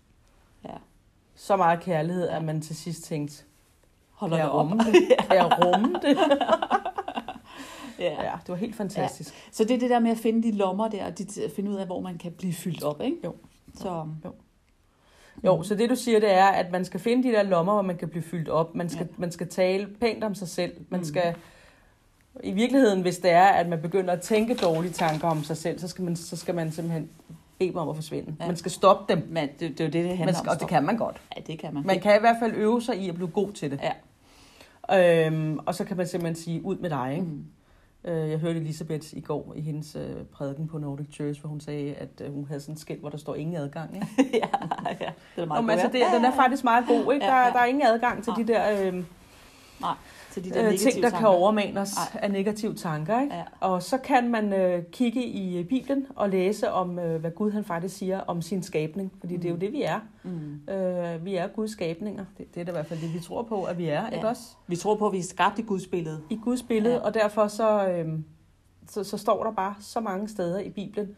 Ja. 0.66 0.74
så 1.36 1.56
meget 1.58 1.80
kærlighed, 1.80 2.28
at 2.28 2.44
man 2.44 2.62
til 2.62 2.76
sidst 2.76 3.04
tænkte, 3.04 3.44
Holder 4.12 4.38
jeg 4.38 4.54
rumme 4.54 4.78
det? 4.78 4.94
Kan 5.28 5.36
jeg 5.38 5.52
rumme 5.66 5.94
det? 6.02 6.18
Ja. 8.03 8.24
Ja, 8.24 8.31
det 8.41 8.50
var 8.50 8.55
helt 8.55 8.75
fantastisk. 8.75 9.34
Så 9.51 9.63
det 9.63 9.72
er 9.72 9.79
det 9.79 9.89
der 9.89 10.00
med 10.00 10.12
at 10.12 10.17
finde 10.17 10.43
de 10.51 10.58
lommer 10.58 10.88
der, 10.88 11.05
og 11.05 11.17
de, 11.17 11.24
at 11.46 11.51
finde 11.55 11.72
ud 11.72 11.75
af, 11.75 11.86
hvor 11.86 12.01
man 12.01 12.17
kan 12.17 12.31
blive 12.31 12.53
fyldt 12.53 12.84
op, 12.84 13.01
ikke? 13.01 13.17
Jo. 13.24 13.34
Så, 13.75 14.05
Jo. 14.25 14.31
Jo, 15.46 15.63
så 15.63 15.75
det 15.75 15.89
du 15.89 15.96
siger, 15.96 16.20
det 16.20 16.34
er, 16.34 16.46
at 16.46 16.72
man 16.72 16.86
skal 16.86 17.00
finde 17.00 17.27
de 17.29 17.34
der 17.34 17.43
lommer, 17.43 17.74
hvor 17.74 17.81
man 17.81 17.98
kan 17.98 18.10
blive 18.10 18.24
fyldt 18.24 18.50
op. 18.50 18.75
Man 18.75 18.89
skal, 18.89 19.05
Ja. 19.12 19.13
man 19.17 19.31
skal 19.31 19.48
tale 19.50 19.88
pænt 20.01 20.24
om 20.24 20.36
sig 20.36 20.48
selv. 20.48 20.74
Man 20.89 21.00
Mm. 21.00 21.05
skal 21.05 21.36
I 22.43 22.51
virkeligheden, 22.51 23.01
hvis 23.01 23.17
det 23.17 23.31
er, 23.31 23.43
at 23.46 23.70
man 23.70 23.81
begynder 23.81 24.13
at 24.13 24.22
tænke 24.22 24.53
dårlige 24.55 24.91
tanker 24.91 25.27
om 25.27 25.43
sig 25.43 25.58
selv, 25.58 25.79
så 25.79 25.88
skal 25.88 26.03
man, 26.03 26.15
så 26.15 26.36
skal 26.38 26.55
man 26.55 26.72
simpelthen 26.72 27.10
bede 27.60 27.70
dem 27.70 27.77
om 27.77 27.89
at 27.89 27.96
forsvinde. 27.96 28.36
Ja. 28.39 28.43
Ja. 28.43 28.48
Man 28.48 28.58
skal 28.58 28.72
stoppe 28.72 29.13
dem. 29.15 29.27
Men 29.29 29.50
det, 29.60 29.60
det 29.60 29.79
er 29.79 29.84
jo 29.86 29.91
det, 29.91 29.93
det 29.93 30.08
handler 30.08 30.25
Man 30.25 30.36
skal, 30.36 30.50
om. 30.50 30.53
og 30.55 30.60
det 30.60 30.67
kan 30.67 30.84
man 30.86 30.98
godt. 30.98 31.22
Ja, 31.38 31.41
det 31.48 31.60
kan 31.60 31.74
man. 31.74 31.84
Man 31.86 32.00
kan 32.00 32.15
i 32.15 32.20
hvert 32.20 32.36
fald 32.39 32.53
øve 32.55 32.81
sig 32.81 32.98
i 32.98 33.10
at 33.10 33.15
blive 33.15 33.27
god 33.27 33.51
til 33.51 33.72
det. 33.72 33.79
Ja. 34.89 35.27
Øhm, 35.27 35.60
og 35.65 35.75
så 35.75 35.84
kan 35.86 35.98
man 35.98 36.08
simpelthen 36.08 36.36
sige, 36.43 36.65
ud 36.65 36.75
med 36.77 36.89
dig. 36.89 37.12
Ikke? 37.13 37.25
Mm. 37.25 37.46
Øh, 38.05 38.29
Jeg 38.29 38.39
hørte 38.39 38.60
Elisabeth 38.60 39.08
i 39.13 39.22
går 39.22 39.53
i 39.55 39.62
hendes 39.62 39.96
øh, 39.96 40.15
prædiken 40.34 40.67
på 40.67 40.77
Nordic 40.77 41.13
Church, 41.13 41.41
hvor 41.41 41.50
hun 41.50 41.60
sagde, 41.60 41.93
at 41.93 42.10
øh, 42.22 42.34
hun 42.34 42.46
havde 42.46 42.60
sådan 42.62 42.74
et 42.74 42.79
skilt, 42.79 43.00
hvor 43.00 43.10
der 43.10 43.17
står 43.17 43.36
ingen 43.36 43.55
adgang. 43.55 43.96
Ikke? 43.96 44.08
ja, 44.43 44.48
ja, 44.88 44.93
det 44.96 45.05
er 45.05 45.12
Nå, 45.38 45.46
meget 45.46 45.63
men 45.63 45.70
godt. 45.70 45.79
altså, 45.86 45.98
det, 45.98 46.05
den 46.15 46.25
er 46.25 46.36
faktisk 46.36 46.63
meget 46.63 46.86
god. 46.88 47.13
Ikke? 47.13 47.25
Ja, 47.25 47.31
Der, 47.31 47.38
ja. 47.46 47.50
der 47.51 47.60
er 47.60 47.65
ingen 47.65 47.88
adgang 47.88 48.24
til 48.24 48.34
Nej. 48.38 48.41
de 48.41 48.48
der 48.53 48.91
øh, 48.91 49.03
til 50.32 50.44
de 50.44 50.50
der 50.50 50.68
øh, 50.72 50.78
ting, 50.78 50.96
der 50.96 51.02
tanker. 51.02 51.18
kan 51.20 51.28
overmane 51.28 51.80
os 51.82 51.90
Nej. 52.14 52.22
af 52.24 52.32
negative 52.32 52.74
tanker. 52.76 53.22
Ikke? 53.22 53.36
Ja. 53.36 53.44
Og 53.60 53.84
så 53.84 53.98
kan 53.98 54.30
man 54.30 54.54
øh, 54.54 54.84
kigge 54.92 55.24
i 55.26 55.58
øh, 55.60 55.66
Bibelen 55.66 56.08
og 56.16 56.30
læse 56.30 56.72
om, 56.72 57.00
øh, 57.00 57.20
hvad 57.20 57.32
Gud 57.32 57.52
han 57.52 57.64
faktisk 57.64 57.98
siger 57.98 58.20
om 58.20 58.42
sin 58.42 58.64
skabning. 58.64 59.12
Fordi 59.20 59.36
det 59.38 59.46
er 59.46 59.50
jo 59.50 59.56
Mm. 59.56 59.60
det, 59.60 59.72
vi 59.72 59.82
er. 59.82 60.00
Mm. 60.24 60.74
Øh, 60.74 61.26
vi 61.26 61.36
er 61.36 61.48
Guds 61.48 61.72
skabninger. 61.72 62.26
Det, 62.38 62.56
det 62.56 62.62
er 62.62 62.66
da 62.66 62.72
i 62.72 62.74
hvert 62.74 62.86
fald 62.86 63.02
det, 63.02 63.14
vi 63.14 63.20
tror 63.20 63.44
på, 63.44 63.64
at 63.64 63.78
vi 63.78 63.86
er. 63.88 64.04
Ja. 64.06 64.10
Ikke 64.10 64.28
også? 64.28 64.44
Vi 64.68 64.76
tror 64.76 64.96
på, 64.96 65.08
at 65.08 65.14
vi 65.14 65.20
er 65.20 65.24
skabt 65.24 65.60
i 65.60 65.62
Guds 65.62 65.88
billede. 65.88 66.22
I 66.30 66.40
Guds 66.44 66.64
billede. 66.64 66.96
Ja. 66.96 67.02
Og 67.02 67.14
derfor 67.14 67.48
så, 67.48 67.88
øh, 67.88 68.08
så, 68.90 69.04
så 69.04 69.18
står 69.18 69.44
der 69.44 69.52
bare 69.52 69.76
så 69.80 70.00
mange 70.00 70.28
steder 70.28 70.60
i 70.60 70.70
Bibelen 70.70 71.16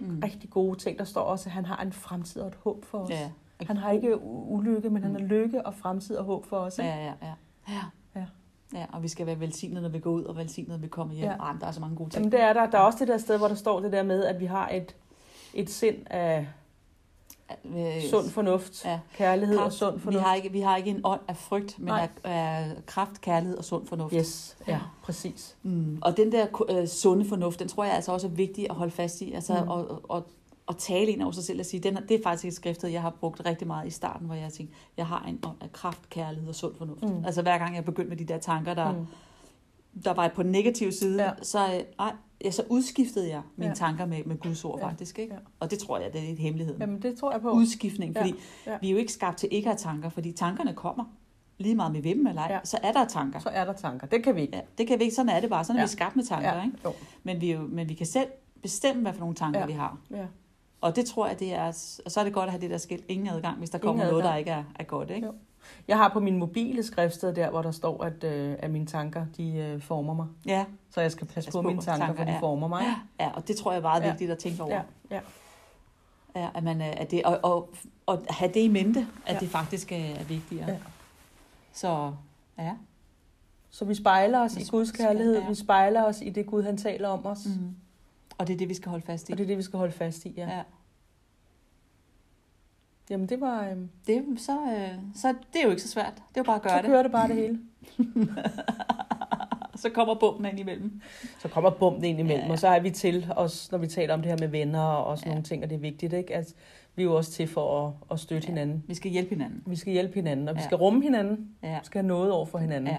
Mm. 0.00 0.20
rigtig 0.24 0.50
gode 0.50 0.78
ting. 0.78 0.98
Der 0.98 1.04
står 1.04 1.20
også, 1.20 1.48
at 1.48 1.52
han 1.52 1.64
har 1.66 1.82
en 1.82 1.92
fremtid 1.92 2.42
og 2.42 2.48
et 2.48 2.54
håb 2.64 2.84
for 2.84 2.98
os. 2.98 3.10
Ja. 3.10 3.30
Han 3.66 3.76
har 3.76 3.90
ikke 3.90 4.18
ulykke, 4.24 4.90
men 4.90 5.02
han 5.02 5.12
Mm. 5.12 5.16
har 5.20 5.24
lykke 5.26 5.66
og 5.66 5.74
fremtid 5.74 6.16
og 6.16 6.24
håb 6.24 6.46
for 6.46 6.56
os. 6.56 6.78
Ikke? 6.78 6.90
Ja, 6.90 6.96
ja, 6.96 7.12
ja. 7.22 7.32
Ja. 7.68 7.80
Ja. 8.72 8.78
Ja, 8.78 8.84
og 8.92 9.02
vi 9.02 9.08
skal 9.08 9.26
være 9.26 9.40
velsignet, 9.40 9.82
når 9.82 9.88
vi 9.88 9.98
går 9.98 10.10
ud, 10.10 10.24
og 10.24 10.36
velsignet, 10.36 10.68
når 10.70 10.76
vi 10.78 10.88
kommer 10.88 11.14
hjem. 11.14 11.24
Ja. 11.24 11.46
Ja. 11.46 11.52
der 11.60 11.66
er 11.66 11.72
så 11.72 11.80
mange 11.80 11.96
gode 11.96 12.10
ting. 12.10 12.18
Jamen 12.20 12.32
det 12.32 12.40
er 12.40 12.52
der. 12.52 12.70
Der 12.70 12.78
er 12.78 12.82
også 12.82 12.98
det 12.98 13.08
der 13.08 13.18
sted, 13.18 13.38
hvor 13.38 13.48
der 13.48 13.54
står 13.54 13.80
det 13.80 13.92
der 13.92 14.02
med, 14.02 14.24
at 14.24 14.40
vi 14.40 14.46
har 14.46 14.68
et, 14.68 14.94
et 15.54 15.70
sind 15.70 15.96
af 16.06 16.46
Øh, 17.64 18.02
sund 18.10 18.30
fornuft, 18.30 18.84
Ja. 18.84 19.00
kærlighed 19.16 19.56
og 19.56 19.62
kraft. 19.62 19.74
sund 19.74 19.94
Vi 19.94 20.00
fornuft. 20.00 20.24
har, 20.24 20.34
ikke, 20.34 20.52
vi 20.52 20.60
har 20.60 20.76
ikke 20.76 20.90
en 20.90 21.00
ånd 21.04 21.20
af 21.28 21.36
frygt, 21.36 21.78
men 21.78 21.86
Nej. 21.86 22.08
af, 22.24 22.30
af 22.32 22.70
kraft, 22.86 23.20
kærlighed 23.20 23.58
og 23.58 23.64
sund 23.64 23.86
fornuft. 23.86 24.14
Yes, 24.14 24.56
ja, 24.68 24.78
præcis. 25.02 25.56
Mm. 25.62 25.98
Og 26.02 26.16
den 26.16 26.32
der 26.32 26.46
øh, 26.70 26.86
sunde 26.88 27.28
fornuft, 27.28 27.58
den 27.58 27.68
tror 27.68 27.84
jeg 27.84 27.94
altså 27.94 28.12
også 28.12 28.26
er 28.26 28.30
vigtig 28.30 28.66
at 28.70 28.76
holde 28.76 28.90
fast 28.90 29.20
i. 29.20 29.32
Altså 29.32 29.54
Mm. 29.64 29.68
mm. 29.68 30.16
at, 30.16 30.22
at, 30.68 30.76
tale 30.76 31.10
ind 31.10 31.22
over 31.22 31.32
sig 31.32 31.44
selv 31.44 31.60
og 31.60 31.66
sige, 31.66 31.80
den, 31.80 31.96
det 32.08 32.10
er 32.10 32.22
faktisk 32.22 32.44
et 32.44 32.54
skriftet, 32.54 32.92
jeg 32.92 33.02
har 33.02 33.10
brugt 33.20 33.42
rigtig 33.46 33.66
meget 33.66 33.86
i 33.86 33.90
starten, 33.90 34.26
hvor 34.26 34.34
jeg 34.34 34.52
tænkte, 34.52 34.74
jeg 34.96 35.06
har 35.06 35.24
en 35.28 35.38
ånd 35.46 35.56
af 35.62 35.72
kraft, 35.72 36.10
kærlighed 36.10 36.48
og 36.48 36.54
sund 36.54 36.74
fornuft. 36.76 37.02
Mm. 37.02 37.24
Altså 37.24 37.42
hver 37.42 37.58
gang 37.58 37.76
jeg 37.76 37.84
begyndte 37.84 38.08
med 38.08 38.16
de 38.16 38.24
der 38.24 38.38
tanker, 38.38 38.74
der, 38.74 38.92
Mm. 38.92 39.06
der 40.04 40.14
var 40.14 40.28
på 40.28 40.42
den 40.42 40.52
negative 40.52 40.92
side, 40.92 41.22
Ja. 41.22 41.28
ja. 41.28 41.34
så, 41.42 41.66
øh, 41.74 42.10
ja, 42.44 42.50
så 42.50 42.62
udskiftede 42.68 43.28
jeg 43.28 43.42
mine 43.56 43.66
Ja. 43.66 43.70
ja. 43.70 43.74
tanker 43.74 44.06
med, 44.06 44.24
med 44.24 44.36
Guds 44.38 44.64
ord 44.64 44.78
Ja. 44.80 44.86
faktisk. 44.88 45.18
Ikke? 45.18 45.34
Ja. 45.34 45.40
Og 45.60 45.70
det 45.70 45.78
tror 45.78 45.98
jeg, 45.98 46.12
det 46.12 46.20
er 46.20 46.24
lidt 46.26 46.38
hemmeligheden. 46.38 46.80
Jamen 46.80 47.02
det 47.02 47.18
tror 47.18 47.32
jeg 47.32 47.40
på. 47.40 47.50
Udskiftning, 47.50 48.14
Ja. 48.14 48.20
fordi 48.20 48.34
Ja. 48.66 48.78
vi 48.80 48.86
er 48.88 48.92
jo 48.92 48.98
ikke 48.98 49.12
skabt 49.12 49.38
til 49.38 49.48
ikke 49.52 49.70
at 49.70 49.82
have 49.82 49.92
tanker, 49.92 50.08
fordi 50.08 50.32
tankerne 50.32 50.74
kommer. 50.74 51.04
Lige 51.58 51.74
meget 51.74 51.92
med 51.92 52.02
dem 52.02 52.26
eller 52.26 52.42
ej, 52.42 52.46
Ja. 52.50 52.54
ja. 52.54 52.60
så 52.64 52.78
er 52.82 52.92
der 52.92 53.04
tanker. 53.04 53.38
Så 53.38 53.48
er 53.48 53.64
der 53.64 53.72
tanker. 53.72 54.06
Det 54.06 54.24
kan 54.24 54.34
vi 54.36 54.40
ikke. 54.40 54.56
Ja, 54.56 54.62
det 54.78 54.86
kan 54.86 54.98
vi 54.98 55.04
ikke, 55.04 55.14
sådan 55.16 55.28
er 55.28 55.40
det 55.40 55.50
bare. 55.50 55.64
Sådan 55.64 55.76
er 55.76 55.80
Ja. 55.80 55.84
vi 55.86 55.90
skabt 55.90 56.16
med 56.16 56.24
tanker, 56.24 56.62
ikke? 56.64 56.76
Jo. 56.84 56.92
Men 57.22 57.40
vi, 57.40 57.52
jo, 57.52 57.60
men 57.68 57.88
vi 57.88 57.94
kan 57.94 58.06
selv 58.06 58.28
bestemme, 58.62 59.02
hvad 59.02 59.12
for 59.12 59.20
nogle 59.20 59.34
tanker 59.34 59.60
Ja. 59.60 59.66
ja. 59.66 59.72
vi 59.72 59.78
har. 59.78 59.98
Ja. 60.10 60.24
Og 60.84 60.96
det 60.96 61.06
tror 61.06 61.26
jeg, 61.26 61.38
det 61.40 61.54
er... 61.54 61.66
Og 62.04 62.10
så 62.10 62.20
er 62.20 62.24
det 62.24 62.32
godt 62.32 62.44
at 62.44 62.50
have 62.50 62.60
det 62.60 62.70
der 62.70 62.78
skilt. 62.78 63.04
Ingen 63.08 63.28
adgang, 63.28 63.58
hvis 63.58 63.70
der 63.70 63.78
Ingen 63.78 63.86
kommer 63.88 64.04
noget, 64.04 64.16
adgang. 64.22 64.32
der 64.32 64.38
ikke 64.38 64.50
er, 64.50 64.64
er 64.78 64.84
godt, 64.84 65.10
ikke? 65.10 65.26
Jo. 65.26 65.32
Jeg 65.88 65.96
har 65.96 66.08
på 66.08 66.20
min 66.20 66.38
mobile 66.38 66.82
skriftsted 66.82 67.34
der, 67.34 67.50
hvor 67.50 67.62
der 67.62 67.70
står, 67.70 68.04
at, 68.04 68.24
øh, 68.24 68.56
at 68.58 68.70
mine 68.70 68.86
tanker, 68.86 69.26
de 69.36 69.52
øh, 69.56 69.80
former 69.82 70.14
mig. 70.14 70.26
Ja, 70.46 70.64
Så 70.90 71.00
jeg 71.00 71.12
skal 71.12 71.26
passe 71.26 71.48
Pas 71.48 71.52
på, 71.52 71.62
på 71.62 71.68
mine 71.68 71.82
tanker, 71.82 72.06
tanker, 72.06 72.20
for 72.22 72.24
de 72.24 72.32
ja. 72.32 72.38
former 72.40 72.68
mig. 72.68 72.84
ja, 73.20 73.30
og 73.34 73.48
det 73.48 73.56
tror 73.56 73.72
jeg 73.72 73.78
er 73.78 73.82
meget 73.82 74.02
Ja. 74.02 74.08
vigtigt 74.10 74.30
at 74.30 74.38
tænke 74.38 74.62
over. 74.62 74.72
Ja, 74.74 74.82
ja. 75.10 75.20
Ja, 76.36 76.48
at 76.54 76.64
man, 76.64 76.80
er- 76.80 76.90
at 76.90 77.10
det, 77.10 77.22
og, 77.24 77.38
og, 77.42 77.68
og 78.06 78.22
have 78.30 78.48
det 78.54 78.60
i 78.60 78.68
mente, 78.68 79.06
at 79.26 79.34
Ja. 79.34 79.40
det 79.40 79.48
faktisk 79.48 79.92
er, 79.92 79.96
er 79.96 80.24
vigtigere. 80.24 80.70
Ja. 80.70 80.76
Så 81.72 82.12
ja. 82.58 82.72
Så 83.70 83.84
vi 83.84 83.94
spejler 83.94 84.40
os 84.40 84.56
Vi 84.56 84.60
i 84.60 84.64
Guds 84.70 84.92
kærlighed. 84.92 85.40
ja. 85.40 85.48
Vi 85.48 85.54
spejler 85.54 86.02
os 86.04 86.20
i 86.20 86.30
det, 86.30 86.46
Gud 86.46 86.62
han 86.62 86.76
taler 86.76 87.08
om 87.08 87.26
os. 87.26 87.38
Mm. 87.46 87.74
Og 88.38 88.46
det 88.46 88.54
er 88.54 88.58
det, 88.58 88.68
vi 88.68 88.74
skal 88.74 88.90
holde 88.90 89.04
fast 89.06 89.28
i. 89.28 89.32
Og 89.32 89.38
det 89.38 89.44
er 89.44 89.48
det, 89.48 89.58
vi 89.58 89.62
skal 89.62 89.78
holde 89.78 89.92
fast 89.92 90.24
i. 90.26 90.34
Ja. 90.36 90.48
ja. 90.56 90.62
Jamen 93.10 93.28
det 93.28 93.40
var... 93.40 93.64
Øh, 93.68 93.76
Det, 94.06 94.24
så, 94.40 94.52
øh, 94.52 94.88
så 95.14 95.34
det 95.52 95.58
er 95.60 95.64
jo 95.64 95.70
ikke 95.70 95.82
så 95.82 95.88
svært. 95.88 96.14
Det 96.14 96.22
er 96.36 96.40
jo 96.40 96.42
bare 96.44 96.56
at 96.56 96.62
gøre 96.62 96.72
så 96.72 96.76
det. 96.82 96.86
kører 96.86 97.02
det 97.02 97.12
bare 97.12 97.28
det 97.28 97.36
hele. 97.36 97.60
Så 99.76 99.90
kommer 99.90 100.14
bomben 100.14 100.46
ind 100.46 100.60
imellem. 100.60 101.00
Så 101.38 101.48
kommer 101.48 101.70
bumpen 101.70 102.04
ind 102.04 102.20
imellem, 102.20 102.46
Ja, 102.46 102.52
og 102.52 102.58
så 102.58 102.68
er 102.68 102.80
vi 102.80 102.90
til, 102.90 103.26
også 103.36 103.68
når 103.72 103.78
vi 103.78 103.86
taler 103.86 104.14
om 104.14 104.22
det 104.22 104.30
her 104.30 104.36
med 104.40 104.48
venner 104.48 104.80
og 104.80 105.18
sådan 105.18 105.28
Ja. 105.28 105.34
nogle 105.34 105.44
ting, 105.44 105.62
og 105.64 105.70
det 105.70 105.76
er 105.76 105.80
vigtigt, 105.80 106.12
ikke? 106.12 106.34
At 106.34 106.54
vi 106.96 107.02
er 107.02 107.04
jo 107.04 107.16
også 107.16 107.30
til 107.32 107.46
for 107.48 107.86
at, 107.86 107.92
at 108.10 108.20
støtte 108.20 108.46
Ja. 108.48 108.52
hinanden. 108.52 108.84
Vi 108.88 108.94
skal 108.94 109.10
hjælpe 109.10 109.28
hinanden. 109.30 109.62
Vi 109.66 109.76
skal 109.76 109.92
hjælpe 109.92 110.14
hinanden, 110.14 110.48
og 110.48 110.54
vi 110.54 110.60
Ja. 110.60 110.64
skal 110.64 110.76
rumme 110.76 111.02
hinanden. 111.02 111.48
Ja. 111.62 111.78
Vi 111.78 111.84
skal 111.86 111.98
have 112.00 112.08
noget 112.08 112.32
over 112.32 112.46
for 112.46 112.58
hinanden. 112.58 112.90
Ja. 112.90 112.98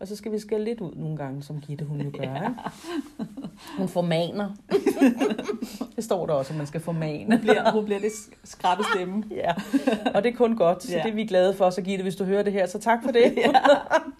Og 0.00 0.08
så 0.08 0.16
skal 0.16 0.32
vi 0.32 0.38
skælde 0.38 0.64
lidt 0.64 0.80
ud 0.80 0.92
nogle 0.96 1.16
gange, 1.16 1.42
som 1.42 1.60
Gitte 1.60 1.84
hun 1.84 2.00
jo 2.00 2.10
gør. 2.18 2.22
Ikke? 2.22 2.54
Hun 3.78 3.88
formaner. 3.88 4.50
det 5.96 6.04
står 6.04 6.26
der 6.26 6.32
også, 6.34 6.52
at 6.52 6.56
man 6.58 6.66
skal 6.66 6.80
formane. 6.80 7.24
Hun 7.36 7.40
bliver, 7.40 7.72
hun 7.72 7.84
bliver 7.84 8.00
lidt 8.00 8.12
skrabbe 8.44 8.84
stemme. 8.94 9.24
Ja, 9.30 9.52
og 10.14 10.22
det 10.24 10.32
er 10.32 10.36
kun 10.36 10.56
godt, 10.56 10.82
så 10.82 10.92
Ja. 10.96 11.02
det 11.02 11.10
er 11.10 11.14
vi 11.14 11.24
glade 11.24 11.54
for. 11.54 11.70
Så 11.70 11.82
Gitte, 11.82 12.02
hvis 12.02 12.16
du 12.16 12.24
hører 12.24 12.42
det 12.42 12.52
her, 12.52 12.66
så 12.66 12.78
tak 12.78 13.02
for 13.04 13.10
det. 13.10 13.34
ja. 13.36 13.52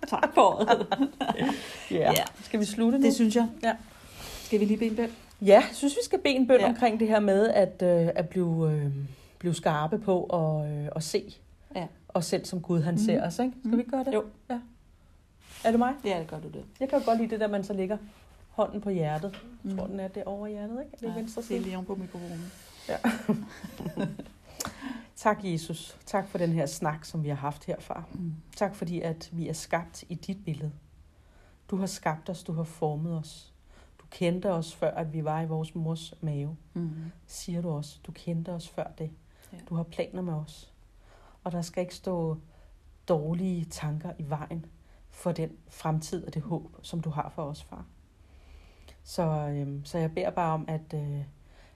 Tak 0.09 0.35
for 0.35 0.41
året. 0.43 0.87
Ja. 1.91 1.97
Ja. 2.11 2.13
Skal 2.43 2.61
vi 2.61 2.65
slutte 2.65 2.99
nu? 2.99 3.05
Det 3.05 3.15
synes 3.15 3.37
jeg. 3.37 3.49
Ja. 3.63 3.73
Skal 4.45 4.61
vi 4.61 4.65
lige 4.65 4.79
bede 4.79 4.91
en 4.91 4.97
bøn? 4.97 5.11
Ja, 5.43 5.47
jeg 5.47 5.65
synes, 5.73 5.93
vi 5.95 6.05
skal 6.05 6.19
bede 6.19 6.35
en 6.35 6.47
bøn 6.47 6.57
Ja. 6.61 6.63
ja. 6.67 6.69
omkring 6.73 7.01
det 7.01 7.09
her 7.09 7.21
med 7.21 7.49
at, 7.49 7.83
øh, 7.83 8.09
at 8.15 8.29
blive, 8.29 8.73
øh, 8.73 8.87
blive 9.39 9.55
skarpe 9.55 9.99
på 9.99 10.21
og, 10.21 10.69
øh, 10.71 10.89
at 10.97 11.03
se 11.03 11.35
Ja. 11.77 11.87
os 12.09 12.27
selv, 12.27 12.45
som 12.45 12.61
Gud 12.61 12.81
han 12.81 12.95
Mhm. 12.95 13.03
ser 13.05 13.27
os. 13.27 13.39
Ikke? 13.39 13.53
Skal 13.61 13.69
Mhm. 13.71 13.79
vi 13.79 13.83
gøre 13.83 14.05
det? 14.05 14.15
Jo. 14.15 14.23
Ja. 14.51 14.59
Er 15.65 15.71
det 15.71 15.79
mig? 15.79 15.95
Ja, 16.05 16.19
det 16.21 16.29
gør 16.29 16.41
du 16.41 16.49
det. 16.49 16.65
Jeg 16.81 16.89
kan 16.89 16.99
jo 16.99 17.05
godt 17.05 17.19
lide 17.19 17.31
det 17.31 17.41
der, 17.41 17.49
man 17.49 17.65
så 17.65 17.73
lægger 17.73 17.97
hånden 18.49 18.81
på 18.81 18.91
hjertet. 18.91 19.33
Jeg 19.33 19.73
Mm. 19.73 19.79
tror, 19.79 19.87
den 19.87 20.01
er 20.01 20.09
det 20.09 20.25
over 20.25 20.47
hjertet, 20.47 20.81
ikke? 20.85 20.91
Er 20.93 20.97
det 20.99 21.09
Ja, 21.09 21.15
venstre 21.21 21.43
det 21.43 21.47
er 21.47 21.49
side? 21.55 21.61
lige 21.63 21.77
oven 21.77 21.87
på 21.87 21.95
mikrofonen. 21.95 22.53
Tak, 25.17 25.39
Jesus. 25.45 25.99
Tak 26.07 26.29
for 26.29 26.39
den 26.39 26.53
her 26.53 26.67
snak, 26.67 27.05
som 27.05 27.23
vi 27.25 27.29
har 27.29 27.37
haft 27.37 27.65
herfra. 27.65 28.03
Mm. 28.15 28.35
Tak 28.57 28.75
fordi, 28.75 29.01
at 29.01 29.29
vi 29.33 29.49
er 29.49 29.53
skabt 29.53 30.05
i 30.09 30.15
dit 30.15 30.45
billede. 30.45 30.73
Du 31.71 31.77
har 31.77 31.87
skabt 31.87 32.31
os, 32.31 32.43
du 32.45 32.53
har 32.53 32.63
formet 32.65 33.19
os. 33.19 33.53
Du 34.01 34.05
kendte 34.11 34.53
os 34.53 34.75
før, 34.75 34.91
at 34.91 35.13
vi 35.13 35.25
var 35.25 35.41
i 35.43 35.47
vores 35.47 35.75
mors 35.75 36.15
mave. 36.21 36.57
Mm. 36.75 36.91
Siger 37.27 37.63
du 37.63 37.71
også. 37.71 37.99
Du 38.07 38.13
kendte 38.13 38.49
os 38.53 38.69
før 38.69 38.87
det. 38.99 39.11
Ja. 39.53 39.59
Du 39.69 39.75
har 39.75 39.83
planer 39.83 40.23
med 40.23 40.33
os. 40.35 40.73
Og 41.45 41.53
der 41.53 41.63
skal 41.63 41.81
ikke 41.81 41.95
stå 41.95 42.37
dårlige 43.09 43.65
tanker 43.65 44.13
i 44.19 44.25
vejen 44.29 44.67
for 45.19 45.33
den 45.33 45.51
fremtid 45.69 46.27
og 46.27 46.35
det 46.35 46.43
håb, 46.43 46.77
som 46.83 47.01
du 47.01 47.11
har 47.11 47.33
for 47.35 47.43
os, 47.43 47.63
far. 47.63 47.85
Så, 49.05 49.23
øhm, 49.49 49.85
så 49.85 49.99
jeg 49.99 50.15
beder 50.15 50.31
bare 50.31 50.53
om, 50.55 50.65
at, 50.69 50.95
øh, 50.95 51.21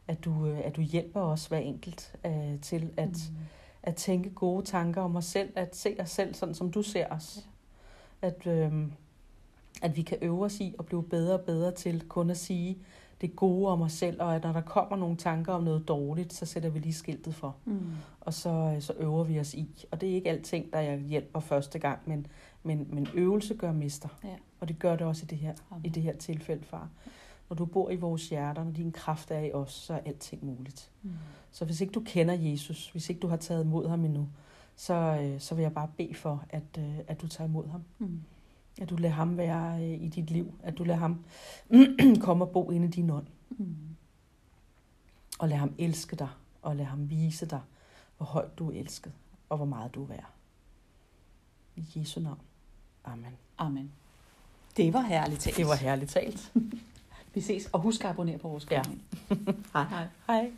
at, 0.08 0.24
du, 0.24 0.46
øh, 0.46 0.58
at 0.64 0.76
du 0.76 0.80
hjælper 0.80 1.20
os 1.20 1.46
hver 1.46 1.58
enkelt 1.58 2.14
øh, 2.26 2.60
til 2.60 2.90
at, 2.96 3.08
Mm. 3.08 3.36
at 3.82 3.96
tænke 3.96 4.30
gode 4.30 4.64
tanker 4.64 5.02
om 5.02 5.16
os 5.16 5.24
selv, 5.24 5.52
at 5.56 5.76
se 5.76 5.96
os 6.00 6.10
selv 6.10 6.34
sådan, 6.34 6.54
som 6.54 6.70
du 6.70 6.82
ser 6.82 7.06
os. 7.10 7.48
At, 8.22 8.46
øhm, 8.46 8.92
at 9.82 9.96
vi 9.96 10.02
kan 10.02 10.18
øve 10.22 10.44
os 10.44 10.60
i 10.60 10.74
at 10.78 10.86
blive 10.86 11.02
bedre 11.02 11.34
og 11.34 11.40
bedre 11.40 11.72
til 11.72 12.04
kun 12.08 12.30
at 12.30 12.36
sige 12.36 12.78
det 13.20 13.36
gode 13.36 13.68
om 13.72 13.82
os 13.82 13.92
selv, 13.92 14.22
og 14.22 14.34
at 14.34 14.42
når 14.42 14.52
der 14.52 14.60
kommer 14.60 14.96
nogle 14.96 15.16
tanker 15.16 15.52
om 15.52 15.62
noget 15.64 15.88
dårligt, 15.88 16.32
så 16.32 16.46
sætter 16.46 16.68
vi 16.70 16.78
lige 16.78 16.92
skiltet 16.94 17.34
for, 17.34 17.56
Mm. 17.64 17.80
og 18.20 18.34
så, 18.34 18.76
så 18.80 18.92
øver 18.98 19.24
vi 19.24 19.40
os 19.40 19.54
i. 19.54 19.86
Og 19.90 20.00
det 20.00 20.10
er 20.10 20.14
ikke 20.14 20.30
alting, 20.30 20.72
der 20.72 20.80
jeg 20.80 20.98
hjælper 20.98 21.40
første 21.40 21.78
gang, 21.78 21.98
men, 22.06 22.26
men, 22.62 22.86
men 22.90 23.08
øvelse 23.14 23.54
gør 23.54 23.72
mester. 23.72 24.08
Ja. 24.24 24.36
Og 24.60 24.68
det 24.68 24.78
gør 24.78 24.96
det 24.96 25.06
også 25.06 25.24
i 25.24 25.26
det 25.26 25.38
her, 25.38 25.54
Amen. 25.70 25.84
i 25.84 25.88
det 25.88 26.02
her 26.02 26.16
tilfælde, 26.16 26.64
far. 26.64 26.88
Når 27.48 27.56
du 27.56 27.64
bor 27.64 27.90
i 27.90 27.96
vores 27.96 28.28
hjerter, 28.28 28.64
når 28.64 28.72
din 28.72 28.92
kraft 28.92 29.30
er 29.30 29.38
i 29.38 29.52
os, 29.52 29.72
så 29.72 29.94
er 29.94 29.98
alting 29.98 30.44
muligt. 30.44 30.90
Mm. 31.02 31.10
Så 31.50 31.64
hvis 31.64 31.80
ikke 31.80 31.92
du 31.92 32.02
kender 32.06 32.34
Jesus, 32.34 32.90
hvis 32.90 33.08
ikke 33.08 33.20
du 33.20 33.26
har 33.26 33.36
taget 33.36 33.64
imod 33.64 33.88
ham 33.88 34.04
endnu, 34.04 34.28
så, 34.76 34.94
øh, 34.94 35.40
så 35.40 35.54
vil 35.54 35.62
jeg 35.62 35.74
bare 35.74 35.90
bede 35.96 36.14
for, 36.14 36.44
at, 36.50 36.78
øh, 36.78 36.98
at 37.06 37.22
du 37.22 37.28
tager 37.28 37.48
imod 37.48 37.68
ham. 37.68 37.84
Mm. 37.98 38.22
At 38.80 38.90
du 38.90 38.96
lader 38.96 39.14
ham 39.14 39.36
være 39.36 39.84
øh, 39.84 40.02
i 40.02 40.08
dit 40.08 40.30
liv. 40.30 40.54
At 40.62 40.78
du 40.78 40.84
lader 40.84 40.98
ham 40.98 41.24
komme 42.26 42.44
og 42.44 42.50
bo 42.50 42.70
inde 42.70 42.86
i 42.86 42.90
din 42.90 43.10
ånd. 43.10 43.26
Mm. 43.50 43.76
Og 45.38 45.48
lad 45.48 45.56
ham 45.56 45.74
elske 45.78 46.16
dig. 46.16 46.28
Og 46.62 46.76
lad 46.76 46.84
ham 46.84 47.10
vise 47.10 47.46
dig, 47.46 47.60
hvor 48.16 48.26
højt 48.26 48.58
du 48.58 48.70
er 48.70 48.74
elsket. 48.74 49.12
Og 49.48 49.56
hvor 49.56 49.66
meget 49.66 49.94
du 49.94 50.02
er 50.02 50.06
værd. 50.06 50.30
I 51.76 51.84
Jesu 51.96 52.20
navn. 52.20 52.40
Amen. 53.04 53.36
Amen. 53.58 53.92
Det 54.76 54.92
var 54.92 55.00
herligt 55.00 55.40
talt. 55.40 55.56
Det 55.56 55.66
var 55.66 55.74
herligt 55.74 56.10
talt. 56.10 56.52
Vi 57.34 57.40
ses, 57.40 57.68
og 57.72 57.80
husk 57.80 58.04
at 58.04 58.10
abonnere 58.10 58.38
på 58.38 58.48
vores 58.48 58.66
Ja. 58.70 58.82
kanal. 58.82 58.98
hej 59.74 59.84
hej. 59.84 60.06
Hej. 60.26 60.50